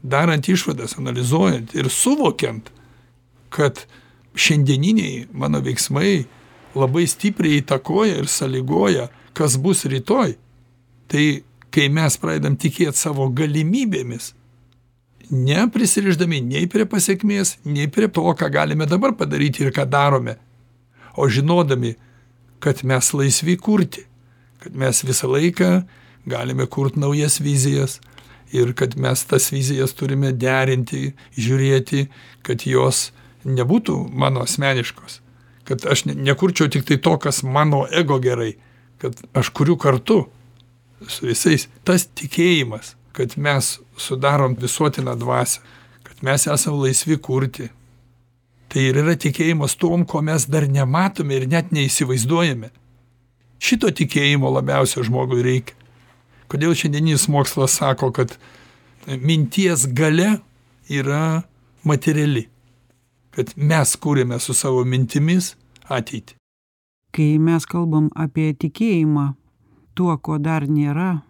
darant 0.05 0.49
išvadas, 0.49 0.99
analizuojant 1.01 1.75
ir 1.77 1.89
suvokiant, 1.93 2.69
kad 3.55 3.85
šiandieniniai 4.35 5.27
mano 5.33 5.61
veiksmai 5.65 6.25
labai 6.75 7.07
stipriai 7.09 7.63
įtakoja 7.63 8.19
ir 8.21 8.31
sąlygoja, 8.31 9.09
kas 9.35 9.57
bus 9.63 9.85
rytoj. 9.89 10.35
Tai 11.09 11.25
kai 11.75 11.91
mes 11.91 12.17
pradedam 12.21 12.57
tikėti 12.59 12.99
savo 12.99 13.29
galimybėmis, 13.35 14.33
neprisirišdami 15.31 16.41
nei 16.45 16.67
prie 16.71 16.87
pasekmės, 16.91 17.59
nei 17.65 17.89
prie 17.89 18.09
to, 18.09 18.25
ką 18.37 18.51
galime 18.53 18.87
dabar 18.91 19.15
padaryti 19.17 19.65
ir 19.65 19.73
ką 19.75 19.87
darome, 19.89 20.37
o 21.17 21.29
žinodami, 21.31 21.95
kad 22.63 22.83
mes 22.85 23.11
laisvi 23.15 23.57
kurti, 23.61 24.05
kad 24.65 24.77
mes 24.81 25.05
visą 25.05 25.29
laiką 25.31 25.71
galime 26.27 26.67
kurti 26.67 27.01
naujas 27.01 27.41
vizijas 27.41 28.01
ir 28.53 28.73
kad 28.75 28.97
mes 28.97 29.25
tas 29.25 29.51
vizijas 29.53 29.95
turime 29.99 30.33
derinti, 30.33 31.13
žiūrėti, 31.37 32.07
kad 32.47 32.65
jos 32.67 33.11
nebūtų 33.45 33.97
mano 34.13 34.45
asmeniškos, 34.45 35.21
kad 35.69 35.85
aš 35.91 36.07
nekurčiau 36.09 36.71
tik 36.73 36.87
tai 36.89 36.99
to, 37.03 37.17
kas 37.19 37.43
mano 37.43 37.85
ego 37.91 38.21
gerai, 38.23 38.55
kad 39.03 39.19
aš 39.37 39.51
kuriu 39.57 39.77
kartu 39.81 40.25
su 41.09 41.27
visais. 41.29 41.67
Tas 41.85 42.07
tikėjimas, 42.07 42.95
kad 43.13 43.37
mes 43.37 43.79
sudarom 44.01 44.57
visuotiną 44.61 45.17
dvasią, 45.19 45.61
kad 46.07 46.23
mes 46.25 46.47
esame 46.47 46.87
laisvi 46.87 47.19
kurti. 47.19 47.69
Tai 48.71 48.83
ir 48.83 48.97
yra 49.03 49.15
tikėjimas 49.19 49.77
tom, 49.79 50.07
ko 50.07 50.23
mes 50.25 50.49
dar 50.51 50.67
nematome 50.71 51.37
ir 51.37 51.49
net 51.51 51.75
neįsivaizduojame. 51.75 52.71
Šito 53.65 53.89
tikėjimo 53.89 54.51
labiausiai 54.53 55.07
žmogui 55.07 55.41
reikia. 55.45 55.77
Kodėl 56.53 56.75
šiandieninis 56.77 57.27
mokslas 57.33 57.79
sako, 57.81 58.11
kad 58.13 58.37
minties 59.09 59.87
gale 59.97 60.35
yra 60.93 61.43
materiali. 61.89 62.45
Kad 63.35 63.55
mes 63.57 63.95
kūrėme 63.97 64.37
su 64.39 64.55
savo 64.55 64.85
mintimis 64.85 65.55
ateitį. 65.89 66.37
Kai 67.15 67.31
mes 67.41 67.65
kalbam 67.71 68.11
apie 68.19 68.51
tikėjimą 68.59 69.31
tuo, 69.95 70.13
ko 70.19 70.37
dar 70.43 70.67
nėra, 70.69 71.23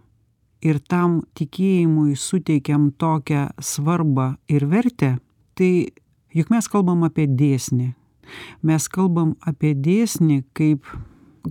ir 0.64 0.80
tam 0.80 1.20
tikėjimui 1.36 2.16
suteikiam 2.16 2.88
tokią 2.98 3.50
svarbą 3.60 4.34
ir 4.48 4.64
vertę, 4.68 5.18
tai 5.54 5.92
juk 6.34 6.50
mes 6.50 6.68
kalbam 6.72 7.04
apie 7.06 7.28
dėsnį. 7.28 7.92
Mes 8.64 8.88
kalbam 8.88 9.34
apie 9.44 9.74
dėsnį 9.76 10.40
kaip, 10.56 10.88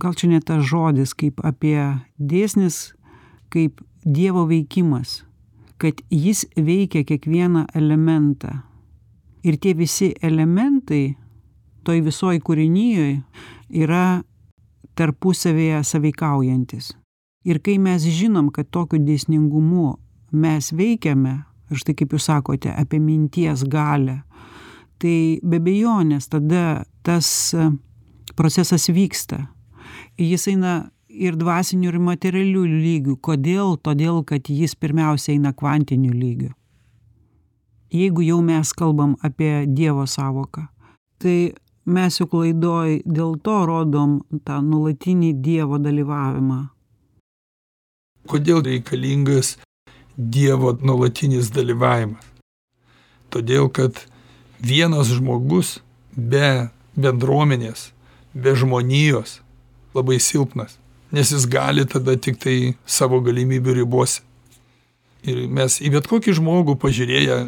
gal 0.00 0.14
čia 0.14 0.30
ne 0.32 0.40
tas 0.40 0.64
žodis, 0.66 1.14
kaip 1.14 1.40
apie 1.44 1.78
dėsnis, 2.18 2.94
kaip 3.50 3.82
Dievo 4.04 4.42
veikimas, 4.44 5.22
kad 5.80 6.02
jis 6.12 6.44
veikia 6.56 7.06
kiekvieną 7.08 7.64
elementą. 7.72 8.58
Ir 9.44 9.56
tie 9.56 9.72
visi 9.72 10.10
elementai 10.20 11.14
toj 11.84 12.02
visoj 12.04 12.42
kūrinyjoj 12.44 13.14
yra 13.72 14.20
tarpusavėje 14.98 15.80
saveikaujantis 15.88 16.92
ir 17.44 17.60
kai 17.60 17.76
mes 17.78 18.04
žinom 18.08 18.50
kad 18.54 18.70
tokiu 18.72 19.00
dėsningumu 19.04 19.94
mes 20.34 20.70
veikiame 20.72 21.34
ir 21.70 21.80
štai 21.80 21.96
kaip 21.98 22.14
jūs 22.16 22.28
sakote 22.30 22.72
apie 22.72 23.00
minties 23.02 23.64
galią 23.70 24.22
tai 25.02 25.16
be 25.42 25.60
abejonės 25.60 26.30
tada 26.32 26.84
tas 27.04 27.28
procesas 28.38 28.88
vyksta 28.88 29.44
jis 30.18 30.48
eina 30.52 30.74
ir 31.08 31.36
dvasiniu 31.38 31.92
ir 31.92 31.98
materialiu 31.98 32.66
lygiu 32.66 33.16
kodėl? 33.16 33.76
Todėl 33.78 34.22
kad 34.26 34.50
jis 34.50 34.74
pirmiausia 34.74 35.34
eina 35.34 35.52
kvantiniu 35.52 36.12
lygiu 36.12 36.52
jeigu 37.94 38.22
jau 38.26 38.40
mes 38.42 38.72
kalbam 38.72 39.16
apie 39.22 39.66
dievo 39.66 40.06
sąvoką 40.06 40.66
tai 41.22 41.54
mes 41.86 42.16
juk 42.20 42.32
laidoj 42.40 43.02
dėl 43.06 43.36
to 43.44 43.58
rodom 43.68 44.16
tą 44.46 44.58
nuolatinį 44.64 45.30
dievo 45.44 45.78
dalyvavimą. 45.78 46.60
Kodėl 48.28 48.64
reikalingas 48.64 49.56
Dievo 50.14 50.70
nuolatinis 50.78 51.48
dalyvavimas? 51.50 52.22
Todėl, 53.34 53.66
kad 53.66 53.98
vienas 54.62 55.10
žmogus 55.10 55.80
be 56.14 56.70
bendruomenės, 56.94 57.88
be 58.30 58.54
žmonijos 58.54 59.40
labai 59.94 60.20
silpnas, 60.20 60.78
nes 61.14 61.32
jis 61.32 61.48
gali 61.50 61.86
tada 61.86 62.16
tik 62.16 62.40
tai 62.42 62.74
savo 62.86 63.20
galimybių 63.24 63.80
ribose. 63.80 64.22
Ir 65.24 65.46
mes 65.48 65.78
į 65.80 65.94
bet 65.94 66.08
kokį 66.10 66.34
žmogų 66.36 66.76
pažiūrėję 66.82 67.38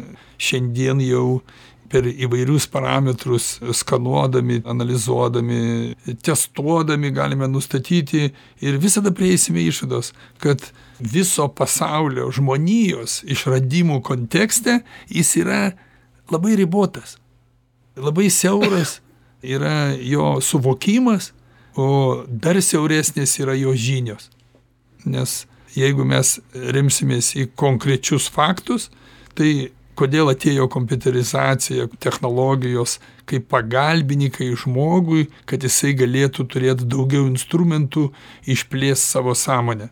šiandien 0.41 1.01
jau 1.05 1.41
per 1.91 2.07
įvairius 2.07 2.67
parametrus 2.71 3.57
skanuodami 3.79 4.59
analizuodami 4.67 5.95
testuodami 6.25 7.11
galime 7.15 7.47
nustatyti 7.47 8.31
ir 8.61 8.79
visada 8.81 9.13
prieisime 9.15 9.63
išvados 9.63 10.13
kad 10.43 10.63
viso 10.99 11.47
pasaulio 11.47 12.29
žmonijos 12.35 13.21
išradimų 13.27 14.01
kontekste 14.03 14.81
jis 15.07 15.35
yra 15.43 15.61
labai 16.31 16.57
ribotas 16.59 17.17
labai 17.95 18.29
siauras 18.33 18.99
yra 19.41 19.93
jo 19.95 20.37
suvokimas 20.43 21.31
o 21.77 22.25
dar 22.27 22.57
siauresnės 22.63 23.37
yra 23.41 23.55
jo 23.57 23.73
žinios. 23.77 24.31
Nes 25.05 25.45
jeigu 25.77 26.05
mes 26.07 26.37
remsimės 26.73 27.35
į 27.37 27.51
konkrečius 27.59 28.27
faktus 28.33 28.89
tai 29.37 29.69
kodėl 29.97 30.31
atėjo 30.33 30.67
kompiuterizacija 30.73 31.87
technologijos 32.01 32.97
kaip 33.29 33.47
pagalbininkai 33.53 34.49
žmogui 34.57 35.27
kad 35.49 35.63
jisai 35.65 35.93
galėtų 35.97 36.47
turėt 36.53 36.83
daugiau 36.89 37.29
instrumentų 37.29 38.09
išplėst 38.49 39.13
savo 39.13 39.37
sąmonę. 39.37 39.91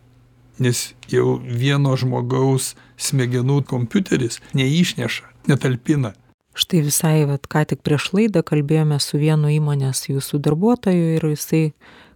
Nes 0.58 0.94
jau 1.12 1.36
vieno 1.38 1.94
žmogaus 2.00 2.74
smegenų 2.96 3.62
kompiuteris 3.68 4.40
neišneša 4.56 5.34
netalpina 5.50 6.14
štai 6.56 6.82
visai 6.86 7.26
vat 7.28 7.46
ką 7.52 7.64
tik 7.70 7.84
prieš 7.86 8.10
laidą 8.16 8.42
kalbėjome 8.46 8.98
su 9.02 9.20
vienu 9.20 9.52
įmonės 9.52 10.06
jūsų 10.10 10.40
darbuotoju 10.46 11.16
ir 11.16 11.28
jisai 11.34 11.64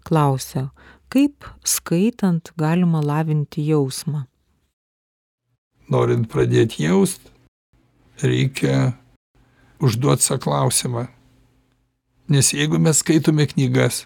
klausia 0.07 0.71
kaip 1.11 1.47
skaitant 1.67 2.53
galima 2.57 3.03
lavinti 3.03 3.65
jausmą? 3.67 4.25
Norint 5.91 6.29
pradėt 6.31 6.79
jaust 6.79 7.33
reikia 8.23 8.93
užduot 9.83 10.23
sau 10.23 10.39
klausimą. 10.39 11.09
Nes 12.31 12.53
jeigu 12.55 12.79
mes 12.79 13.01
skaitome 13.03 13.49
knygas 13.51 14.05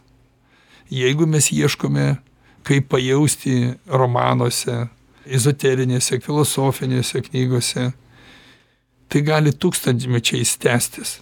jeigu 0.91 1.26
mes 1.26 1.51
ieškome 1.53 2.16
kaip 2.64 2.89
pajausti 2.89 3.74
romanuose 3.89 4.87
ezoterinėse 5.24 6.20
filosofinėse 6.24 7.22
knygose 7.28 7.91
tai 9.14 9.22
gali 9.22 9.52
tūkstantmečiais 9.54 10.56
tęstis 10.58 11.20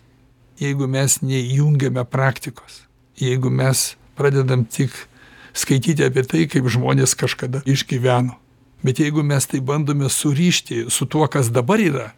jeigu 0.62 0.88
mes 0.88 1.18
neįjungiame 1.20 2.06
praktikos 2.08 2.86
jeigu 3.20 3.52
mes 3.52 3.90
pradedam 4.16 4.64
tik 4.64 4.94
skaityti 5.52 6.06
apie 6.08 6.24
tai 6.24 6.46
kaip 6.48 6.68
žmonės 6.72 7.12
kažkada 7.18 7.60
išgyveno. 7.68 8.38
Bet 8.82 8.98
jeigu 8.98 9.22
mes 9.22 9.44
tai 9.46 9.60
bandome 9.60 10.08
surišti 10.10 10.86
su 10.90 11.06
tuo 11.06 11.28
kas 11.30 11.52
dabar 11.52 11.80
yra 11.80 12.08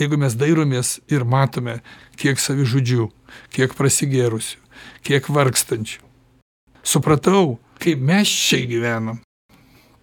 jeigu 0.00 0.16
mes 0.20 0.36
dairomės 0.38 0.96
ir 1.12 1.26
matome 1.28 1.80
kiek 2.20 2.40
savižudžių 2.40 3.08
kiek 3.52 3.74
prasigėrusių 3.76 4.58
kiek 5.04 5.28
vargstančių 5.28 6.00
supratau 6.94 7.58
kaip 7.82 8.00
mes 8.00 8.30
čia 8.30 8.62
gyvenam 8.70 9.20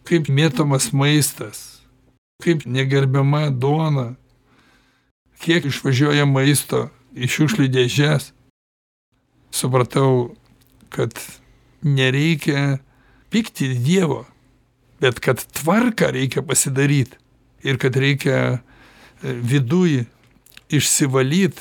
kaip 0.09 0.29
mėtomas 0.29 0.91
maistas 0.93 1.81
kaip 2.43 2.67
negerbiama 2.69 3.49
duona 3.49 4.11
kiek 5.39 5.65
išvažiuoja 5.69 6.25
maisto 6.29 6.87
į 7.15 7.29
šiukšlių 7.31 7.69
dėžes 7.73 8.31
supratau 9.55 10.35
kad 10.93 11.15
nereikia 11.83 12.79
pykti 13.33 13.71
dievo 13.77 14.25
bet 14.99 15.19
kad 15.19 15.41
tvarką 15.55 16.11
reikia 16.11 16.43
pasidaryt 16.43 17.15
ir 17.63 17.79
kad 17.79 17.95
reikia 17.95 18.59
viduj 19.23 20.05
išsivalyt 20.69 21.59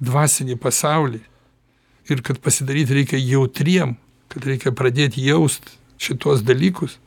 dvasinį 0.00 0.56
pasaulį. 0.60 1.20
Ir 2.10 2.22
kad 2.26 2.40
pasidaryt 2.42 2.90
reikia 2.94 3.20
jautriem 3.20 3.98
kad 4.30 4.46
reikia 4.46 4.72
pradėt 4.74 5.18
jaust 5.18 5.74
šituos 6.00 6.42
dalykus. 6.46 6.98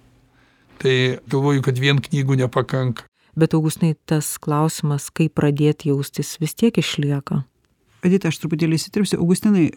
Tai 0.83 1.19
galvoju 1.31 1.63
kad 1.63 1.79
vien 1.79 1.99
knygų 2.03 2.43
nepakanka 2.43 3.07
bet 3.39 3.55
augustinai 3.57 3.95
tas 4.09 4.35
klausimas 4.41 5.09
kaip 5.13 5.35
pradėt 5.39 5.87
jaustis 5.87 6.35
vis 6.41 6.55
tiek 6.57 6.77
išlieka. 6.77 7.43
Edita 8.03 8.29
aš 8.29 8.41
truputėlį 8.43 8.77
įsiterpsiu. 8.79 9.19
Augustinai 9.23 9.69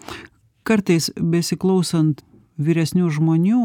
kartais 0.66 1.12
besiklausant 1.16 2.24
vyresnių 2.58 3.08
žmonių 3.12 3.62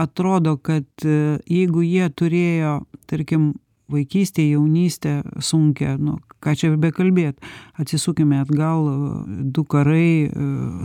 atrodo 0.00 0.56
kad 0.56 0.86
jeigu 1.04 1.84
jie 1.84 2.08
turėjo 2.16 2.80
tarkim 3.10 3.52
vaikystę 3.92 4.44
jaunystę 4.48 5.20
sunkią 5.40 5.96
nu 6.00 6.18
ką 6.42 6.54
čia 6.56 6.72
bekalbėt 6.80 7.42
atsisukime 7.80 8.40
atgal 8.40 8.86
du 9.28 9.64
karai 9.68 10.30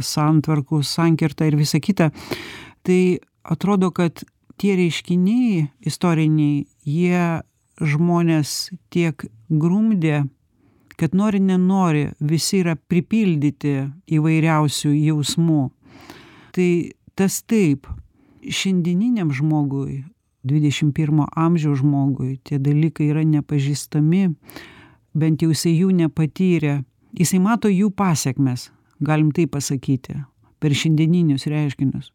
santvarkų 0.04 0.82
sankirta 0.84 1.48
ir 1.48 1.56
visa 1.60 1.80
kita 1.80 2.12
tai 2.84 3.20
atrodo 3.44 3.94
kad 3.96 4.26
tie 4.60 4.76
reiškiniai 4.76 5.68
istoriniai 5.88 6.66
jie 6.84 7.24
žmones 7.82 8.72
tiek 8.94 9.28
grumdė 9.50 10.24
kad 10.98 11.14
nori 11.14 11.40
nenori 11.40 12.08
visi 12.20 12.64
yra 12.64 12.74
pripildyti 12.76 13.74
įvairiausių 14.18 14.92
jausmų. 14.96 15.62
Tai 16.58 16.70
tas 17.18 17.42
taip. 17.46 17.86
Šiandieniniam 18.48 19.30
žmogui 19.36 20.06
dvidešim 20.48 20.94
pirmo 20.96 21.26
amžiaus 21.36 21.82
žmogui 21.82 22.38
tie 22.48 22.58
dalykai 22.64 23.10
yra 23.12 23.26
nepažįstami 23.28 24.30
bent 25.18 25.44
jau 25.44 25.52
jisai 25.52 25.74
jų 25.76 25.92
nepatyrė. 26.02 26.80
Jisai 27.18 27.42
mato 27.44 27.70
jų 27.70 27.92
pasekmes 27.92 28.70
galim 29.04 29.34
taip 29.36 29.52
pasakyti 29.54 30.16
per 30.64 30.74
šiandieninius 30.74 31.46
reiškinius. 31.52 32.14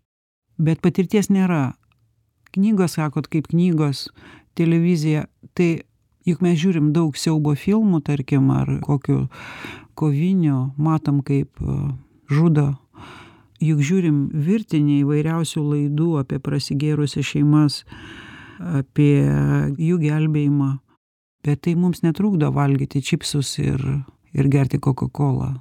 Bet 0.59 0.83
patirties 0.83 1.31
nėra. 1.31 1.75
Knygos 2.53 2.99
sakot 2.99 3.29
kaip 3.33 3.47
knygos 3.53 4.09
televizija 4.59 5.27
tai 5.57 5.83
juk 6.29 6.43
mes 6.45 6.59
žiūrim 6.61 6.93
daug 6.95 7.17
siaubo 7.19 7.55
filmų 7.59 8.03
tarkim 8.07 8.51
ar 8.55 8.71
kokių 8.85 9.27
kovinių 9.99 10.59
matom 10.79 11.21
kaip 11.27 11.59
žudo. 12.31 12.73
Juk 13.63 13.83
žiūrim 13.85 14.29
virtinę 14.35 15.03
įvairiausių 15.03 15.63
laidų 15.63 16.09
apie 16.23 16.41
prasigėrusias 16.43 17.29
šeimas 17.29 17.83
apie 18.59 19.23
jų 19.79 19.99
gelbėjimą. 20.03 20.73
Bet 21.43 21.65
tai 21.67 21.75
mums 21.75 22.03
netrukdo 22.03 22.53
valgyti 22.55 23.03
čipsus 23.03 23.57
ir 23.63 23.83
ir 24.33 24.49
gerti 24.49 24.79
kokakolą 24.81 25.53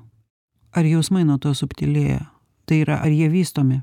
ar 0.71 0.87
jausmai 0.87 1.23
nuo 1.27 1.37
to 1.41 1.53
subtilėja? 1.55 2.25
Tai 2.65 2.77
yra 2.85 3.01
ar 3.03 3.11
jie 3.11 3.27
vystomi 3.31 3.81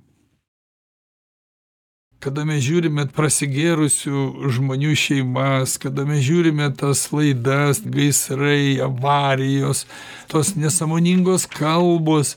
kada 2.23 2.45
mes 2.49 2.62
žiūrime 2.66 3.07
prasigėrusių 3.14 4.51
žmonių 4.57 4.95
šeimas 4.99 5.77
kada 5.83 6.05
mes 6.09 6.25
žiūrime 6.27 6.71
tas 6.79 7.07
laidas 7.14 7.83
gaisrai 7.85 8.79
avarijos 8.85 9.85
tos 10.31 10.55
nesąmoningos 10.59 11.47
kalbos 11.53 12.37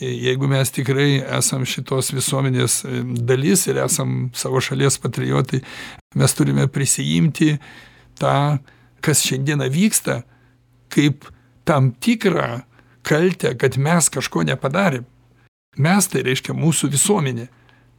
jeigu 0.00 0.50
mes 0.50 0.74
tikrai 0.74 1.22
esam 1.38 1.62
šitos 1.68 2.10
visuomenės 2.14 2.82
dalis 3.22 3.68
ir 3.70 3.78
esam 3.84 4.30
savo 4.34 4.62
šalies 4.64 4.98
patriotai 5.02 5.62
mes 6.18 6.34
turime 6.34 6.66
prisiimti 6.66 7.54
tą 8.18 8.58
kas 9.04 9.22
šiandieną 9.26 9.70
vyksta 9.70 10.22
kaip 10.94 11.28
tam 11.64 11.92
tikrą 11.92 12.64
kaltę 13.04 13.54
kad 13.54 13.76
mes 13.76 14.08
kažko 14.10 14.44
nepadarėm. 14.48 15.04
Mes 15.76 16.06
tai 16.08 16.22
reiškia 16.24 16.54
mūsų 16.54 16.90
visuomenė 16.94 17.48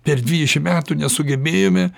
per 0.05 0.21
dvidešim 0.23 0.65
metų 0.65 0.99
nesugebėjome 1.01 1.89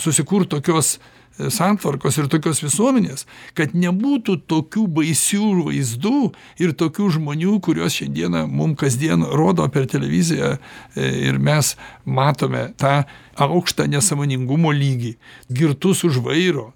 susikurt 0.00 0.50
tokios 0.54 0.98
santvarkos 1.34 2.14
ir 2.20 2.28
tokios 2.30 2.60
visuomenės 2.62 3.24
kad 3.58 3.72
nebūtų 3.74 4.36
tokių 4.50 4.84
baisių 4.98 5.48
vaizdų 5.66 6.20
ir 6.62 6.74
tokių 6.78 7.08
žmonių 7.16 7.56
kuriuos 7.64 7.96
šiandieną 7.98 8.44
mum 8.46 8.76
kasdien 8.78 9.26
rodo 9.34 9.66
per 9.74 9.88
televiziją 9.90 10.54
ir 10.94 11.40
mes 11.42 11.74
matome 12.06 12.68
tą 12.78 13.00
aukštą 13.34 13.88
nesąmoningumo 13.90 14.70
lygį 14.74 15.16
girtus 15.50 16.04
už 16.06 16.22
vairo 16.22 16.70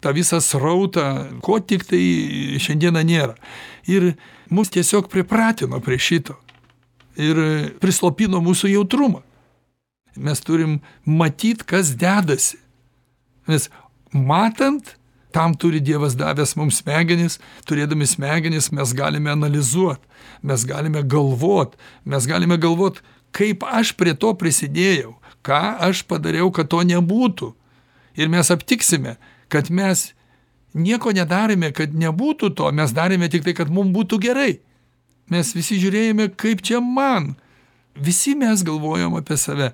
tą 0.00 0.14
visą 0.14 0.40
srautą 0.40 1.02
ko 1.42 1.58
tiktai 1.58 2.58
šiandieną 2.62 3.02
nėra. 3.02 3.34
Ir 3.90 4.14
mus 4.50 4.70
tiesiog 4.70 5.10
pripratino 5.10 5.80
prie 5.82 5.98
šito 5.98 6.36
ir 7.18 7.38
prislopino 7.82 8.38
mūsų 8.44 8.70
jautrumą 8.76 9.25
mes 10.16 10.40
turim 10.40 10.78
matyt 11.04 11.64
kas 11.68 11.94
dedasi. 11.98 12.58
Nes 13.48 13.68
matant 14.12 14.96
tam 15.36 15.54
turi 15.54 15.80
dievas 15.84 16.16
davęs 16.16 16.56
mums 16.56 16.80
smegenis 16.80 17.38
turėdami 17.68 18.06
smegenis 18.08 18.70
mes 18.72 18.94
galime 18.96 19.30
analizuot 19.34 20.00
mes 20.42 20.64
galime 20.64 21.02
galvot 21.04 21.76
mes 22.08 22.26
galime 22.30 22.56
galvot 22.56 23.02
kaip 23.36 23.66
aš 23.68 23.92
prie 24.00 24.14
to 24.16 24.32
prisidėjau 24.40 25.12
ką 25.46 25.62
aš 25.88 26.02
padariau 26.10 26.50
kad 26.50 26.70
to 26.72 26.82
nebūtų. 26.82 27.52
Ir 28.16 28.30
mes 28.32 28.50
aptiksime 28.50 29.16
kad 29.52 29.70
mes 29.70 30.10
nieko 30.74 31.12
nedarėme 31.14 31.70
kad 31.76 31.94
nebūtų 31.94 32.54
to 32.58 32.72
mes 32.72 32.94
darėme 32.96 33.28
tiktai 33.32 33.54
kad 33.54 33.70
mum 33.70 33.92
būtų 33.94 34.18
gerai. 34.24 34.52
Mes 35.30 35.52
visi 35.54 35.78
žiūrėjome 35.82 36.30
kaip 36.38 36.62
čia 36.62 36.80
man. 36.80 37.34
Visi 37.96 38.34
mes 38.38 38.62
galvojom 38.66 39.16
apie 39.18 39.38
save 39.40 39.72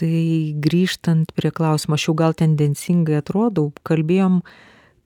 tai 0.00 0.52
grįžtant 0.56 1.32
prie 1.36 1.52
klausimo 1.52 1.98
aš 1.98 2.08
jau 2.08 2.16
gal 2.16 2.36
tendencingai 2.36 3.18
atrodau 3.20 3.70
kalbėjom 3.84 4.40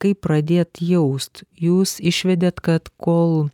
kaip 0.03 0.21
pradėt 0.27 0.83
jaust. 0.85 1.43
Jūs 1.59 1.99
išvedėt 1.99 2.63
kad 2.65 2.91
kol 3.03 3.49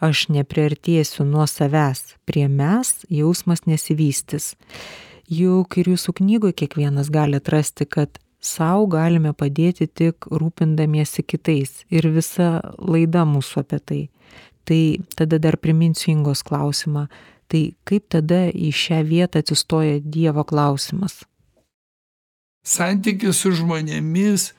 aš 0.00 0.28
nepriartėsiu 0.32 1.26
nuo 1.28 1.44
savęs 1.50 2.16
prie 2.28 2.46
mes 2.48 2.94
jausmas 3.12 3.66
nesivystys. 3.66 4.54
Juk 5.28 5.76
ir 5.76 5.92
jūsų 5.92 6.14
knygoj 6.22 6.54
kiekvienas 6.56 7.10
gali 7.12 7.36
atrasti 7.36 7.84
kad 7.84 8.20
sau 8.40 8.86
galime 8.88 9.34
padėti 9.34 9.88
tik 9.90 10.28
rūpindamiesi 10.30 11.24
kitais. 11.26 11.82
Ir 11.90 12.08
visa 12.14 12.60
laida 12.78 13.26
mūsų 13.28 13.64
apie 13.64 13.80
tai. 13.80 14.02
Tai 14.68 14.82
tada 15.16 15.40
dar 15.40 15.56
priminsiu 15.60 16.12
ingos 16.12 16.44
klausimą 16.46 17.08
tai 17.48 17.62
kaip 17.88 18.08
tada 18.12 18.46
į 18.52 18.70
šią 18.74 19.02
vietą 19.08 19.42
atsistoja 19.42 19.98
dievo 20.04 20.44
klausimas? 20.48 21.22
Santykis 22.68 23.40
su 23.40 23.54
žmonėmis 23.56 24.52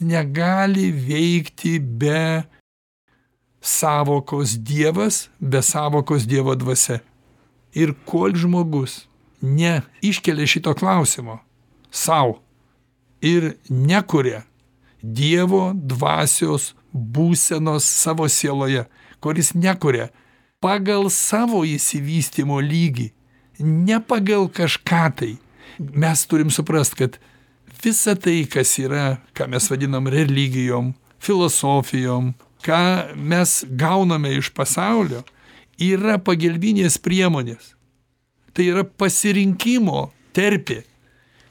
negali 0.00 0.90
veikti 0.94 1.78
be 1.80 2.44
savokos 3.60 4.56
dievas 4.56 5.28
be 5.40 5.62
savokos 5.62 6.26
dievo 6.26 6.54
dvasia. 6.54 7.00
Ir 7.74 7.94
kol 8.06 8.34
žmogus 8.34 9.04
neiškelia 9.42 10.46
šito 10.46 10.74
klausimo 10.74 11.38
sau 11.90 12.40
ir 13.20 13.56
nekuria 13.68 14.42
dievo 15.02 15.70
dvasios 15.74 16.74
būsenos 16.92 17.84
savo 17.86 18.28
sieloje 18.28 18.84
kuris 19.20 19.54
nekuria 19.54 20.08
pagal 20.60 21.08
savo 21.08 21.62
išsivystymo 21.64 22.60
lygį 22.60 23.08
ne 23.60 23.96
pagal 24.00 24.48
kažką 24.52 25.04
tai. 25.16 25.34
Mes 25.80 26.26
turim 26.28 26.50
suprast 26.52 26.96
kad 26.98 27.16
visa 27.82 28.14
tai 28.14 28.44
kas 28.44 28.76
yra 28.80 29.20
ką 29.36 29.48
mes 29.48 29.70
vadinam 29.72 30.08
religijom 30.08 30.92
filosofijom 31.20 32.34
ką 32.64 32.82
mes 33.16 33.62
gauname 33.70 34.34
iš 34.36 34.52
pasaulio 34.52 35.24
yra 35.80 36.18
pagelbinės 36.20 37.00
priemonės. 37.00 37.72
Tai 38.52 38.68
yra 38.68 38.84
pasirinkimo 38.84 40.10
terpė 40.36 40.82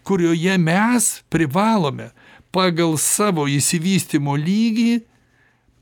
kurioje 0.05 0.57
mes 0.61 1.11
privalome 1.33 2.11
pagal 2.53 2.97
savo 3.01 3.49
išsivystymo 3.49 4.37
lygį 4.37 4.99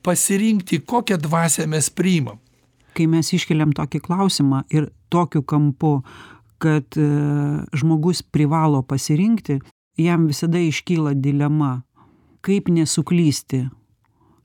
pasirinkti 0.04 0.80
kokią 0.80 1.20
dvasią 1.20 1.68
mes 1.68 1.92
priimam 1.92 2.40
kai 2.98 3.08
mes 3.10 3.30
iškeliam 3.38 3.74
tokį 3.78 4.02
klausimą 4.08 4.64
ir 4.74 4.90
tokiu 5.14 5.44
kampu 5.46 6.00
kad 6.58 6.98
e, 6.98 7.08
žmogus 7.78 8.24
privalo 8.24 8.82
pasirinkti 8.82 9.60
jam 10.02 10.26
visada 10.30 10.60
iškyla 10.62 11.14
dilema 11.14 11.84
kaip 12.42 12.72
nesuklysti 12.74 13.68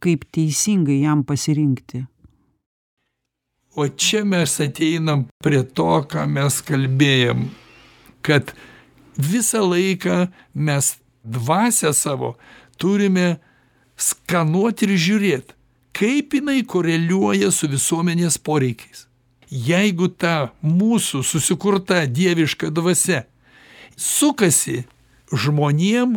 kaip 0.02 0.24
teisingai 0.34 0.98
jam 1.04 1.22
pasirinkti. 1.24 2.02
O 3.78 3.86
čia 3.88 4.24
mes 4.28 4.58
ateinam 4.60 5.24
prie 5.44 5.62
to 5.64 6.02
ką 6.10 6.26
mes 6.28 6.58
kalbėjom 6.66 7.46
kad 8.26 8.52
visą 9.16 9.62
laiką 9.64 10.26
mes 10.54 10.96
dvasią 11.24 11.92
savo 11.96 12.34
turime 12.76 13.38
skanuot 13.96 14.82
ir 14.84 14.96
žiūrėt 15.06 15.54
kaip 15.92 16.34
jinai 16.34 16.62
koreliuoja 16.64 17.50
su 17.52 17.68
visuomenės 17.70 18.38
poreikiais. 18.38 19.06
Jeigu 19.52 20.08
ta 20.08 20.52
mūsų 20.64 21.20
susikurta 21.28 22.06
dieviška 22.08 22.70
dvasia 22.72 23.26
sukasi 23.96 24.82
žmonėm 25.28 26.16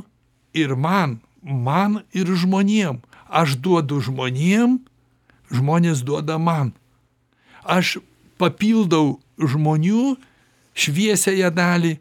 ir 0.55 0.75
man 0.79 1.19
man 1.43 2.01
ir 2.15 2.31
žmonėm 2.31 3.01
aš 3.27 3.57
duodu 3.59 3.99
žmonėm 4.01 4.79
žmonės 5.51 6.01
duoda 6.07 6.39
man. 6.39 6.71
Aš 7.63 7.97
papildau 8.39 9.19
žmonių 9.37 10.15
šviesiąją 10.75 11.51
dalį 11.55 11.93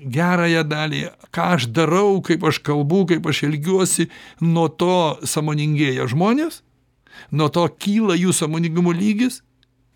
gerąją 0.00 0.64
dalį 0.64 1.02
ką 1.34 1.46
aš 1.56 1.68
darau 1.76 2.20
kaip 2.24 2.44
aš 2.48 2.60
kalbu 2.64 3.04
kaip 3.10 3.26
aš 3.30 3.44
elgiuosi 3.48 4.08
nuo 4.40 4.68
to 4.68 5.20
sąmoningėja 5.28 6.08
žmonės 6.10 6.62
nuo 7.30 7.48
to 7.48 7.66
kyla 7.68 8.16
jų 8.18 8.34
sąmoningumo 8.36 8.92
lygis. 8.96 9.42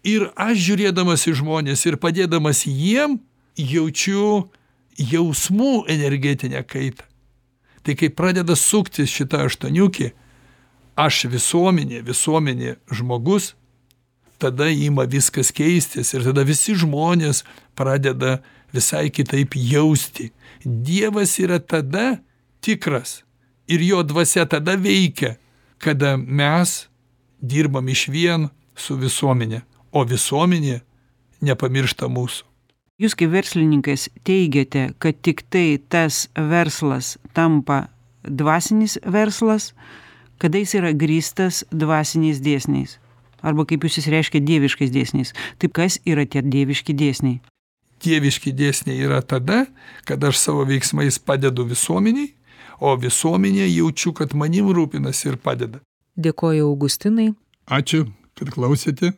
Ir 0.05 0.29
aš 0.37 0.59
žiūrėdamas 0.67 1.25
į 1.31 1.39
žmones 1.41 1.87
ir 1.89 1.97
padėdamas 1.97 2.67
jiem 2.69 3.19
jaučiu 3.57 4.51
jausmų 5.01 5.87
energetinę 5.89 6.61
kaitą. 6.69 7.07
Tai 7.85 7.95
kai 7.97 8.11
pradeda 8.13 8.57
suktis 8.57 9.13
šita 9.13 9.45
aštuoniukė 9.49 10.13
aš 10.97 11.25
visuomenė 11.33 12.03
visuomenė 12.07 12.77
žmogus 12.93 13.55
tada 14.39 14.69
ima 14.69 15.07
viskas 15.09 15.53
keistis 15.55 16.15
ir 16.15 16.25
tada 16.27 16.45
visi 16.47 16.75
žmonės 16.79 17.45
pradeda 17.79 18.39
visai 18.75 19.09
kitaip 19.11 19.55
jausti. 19.57 20.33
Dievas 20.65 21.39
yra 21.41 21.61
tada 21.61 22.19
tikras 22.65 23.23
ir 23.69 23.83
jo 23.85 24.03
dvasia 24.03 24.47
tada 24.47 24.77
veikia 24.77 25.37
kada 25.79 26.17
mes 26.17 26.89
dirbam 27.45 27.89
išvien 27.89 28.49
su 28.77 28.97
visuomene 28.97 29.63
o 29.93 30.03
visuomenė 30.09 30.81
nepamiršta 31.45 32.09
mūsų. 32.11 32.45
Jūs 33.03 33.17
kaip 33.19 33.33
verslininkas 33.33 34.09
teigiate 34.27 34.89
kad 35.03 35.19
tiktai 35.27 35.81
tas 35.91 36.29
verslas 36.39 37.17
tampa 37.35 37.89
dvasinis 38.23 38.99
verslas 39.03 39.73
kada 40.39 40.61
jis 40.63 40.77
yra 40.79 40.93
grįstas 40.95 41.65
dvasiniais 41.71 42.41
dėsniais? 42.43 42.99
Arba 43.45 43.67
kaip 43.69 43.85
jūs 43.85 43.99
išsireiškėt 44.01 44.47
dieviškais 44.47 44.95
dėsniais? 44.95 45.35
Tai 45.59 45.69
kas 45.75 45.99
yra 46.09 46.25
tie 46.25 46.41
dieviški 46.43 46.95
dėsniai? 46.97 47.43
Dieviški 48.05 48.55
dėsniai 48.57 49.03
yra 49.05 49.21
tada 49.23 49.67
kada 50.09 50.31
aš 50.33 50.41
savo 50.41 50.65
veiksmais 50.69 51.19
padedu 51.19 51.67
visuomenei 51.69 52.33
o 52.81 52.95
visuomenė 52.99 53.69
jaučiu 53.69 54.15
kad 54.17 54.35
manim 54.39 54.71
rūpinasi 54.75 55.33
ir 55.33 55.37
padeda 55.43 55.83
dėkoju 56.17 56.67
augustinai. 56.71 57.33
Ačiū 57.71 58.07
kad 58.39 58.51
klausėte. 58.55 59.15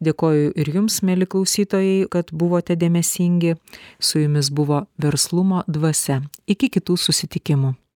Dėkoju 0.00 0.54
ir 0.56 0.70
jums 0.72 1.02
mieli 1.04 1.26
klausytojai 1.28 2.06
kad 2.12 2.32
buvote 2.32 2.76
dėmesingi. 2.80 3.58
Su 4.00 4.22
jumis 4.22 4.48
buvo 4.48 4.86
verslumo 4.96 5.64
dvasia. 5.68 6.22
Iki 6.48 6.70
kitų 6.78 6.96
susitikimų 6.96 7.74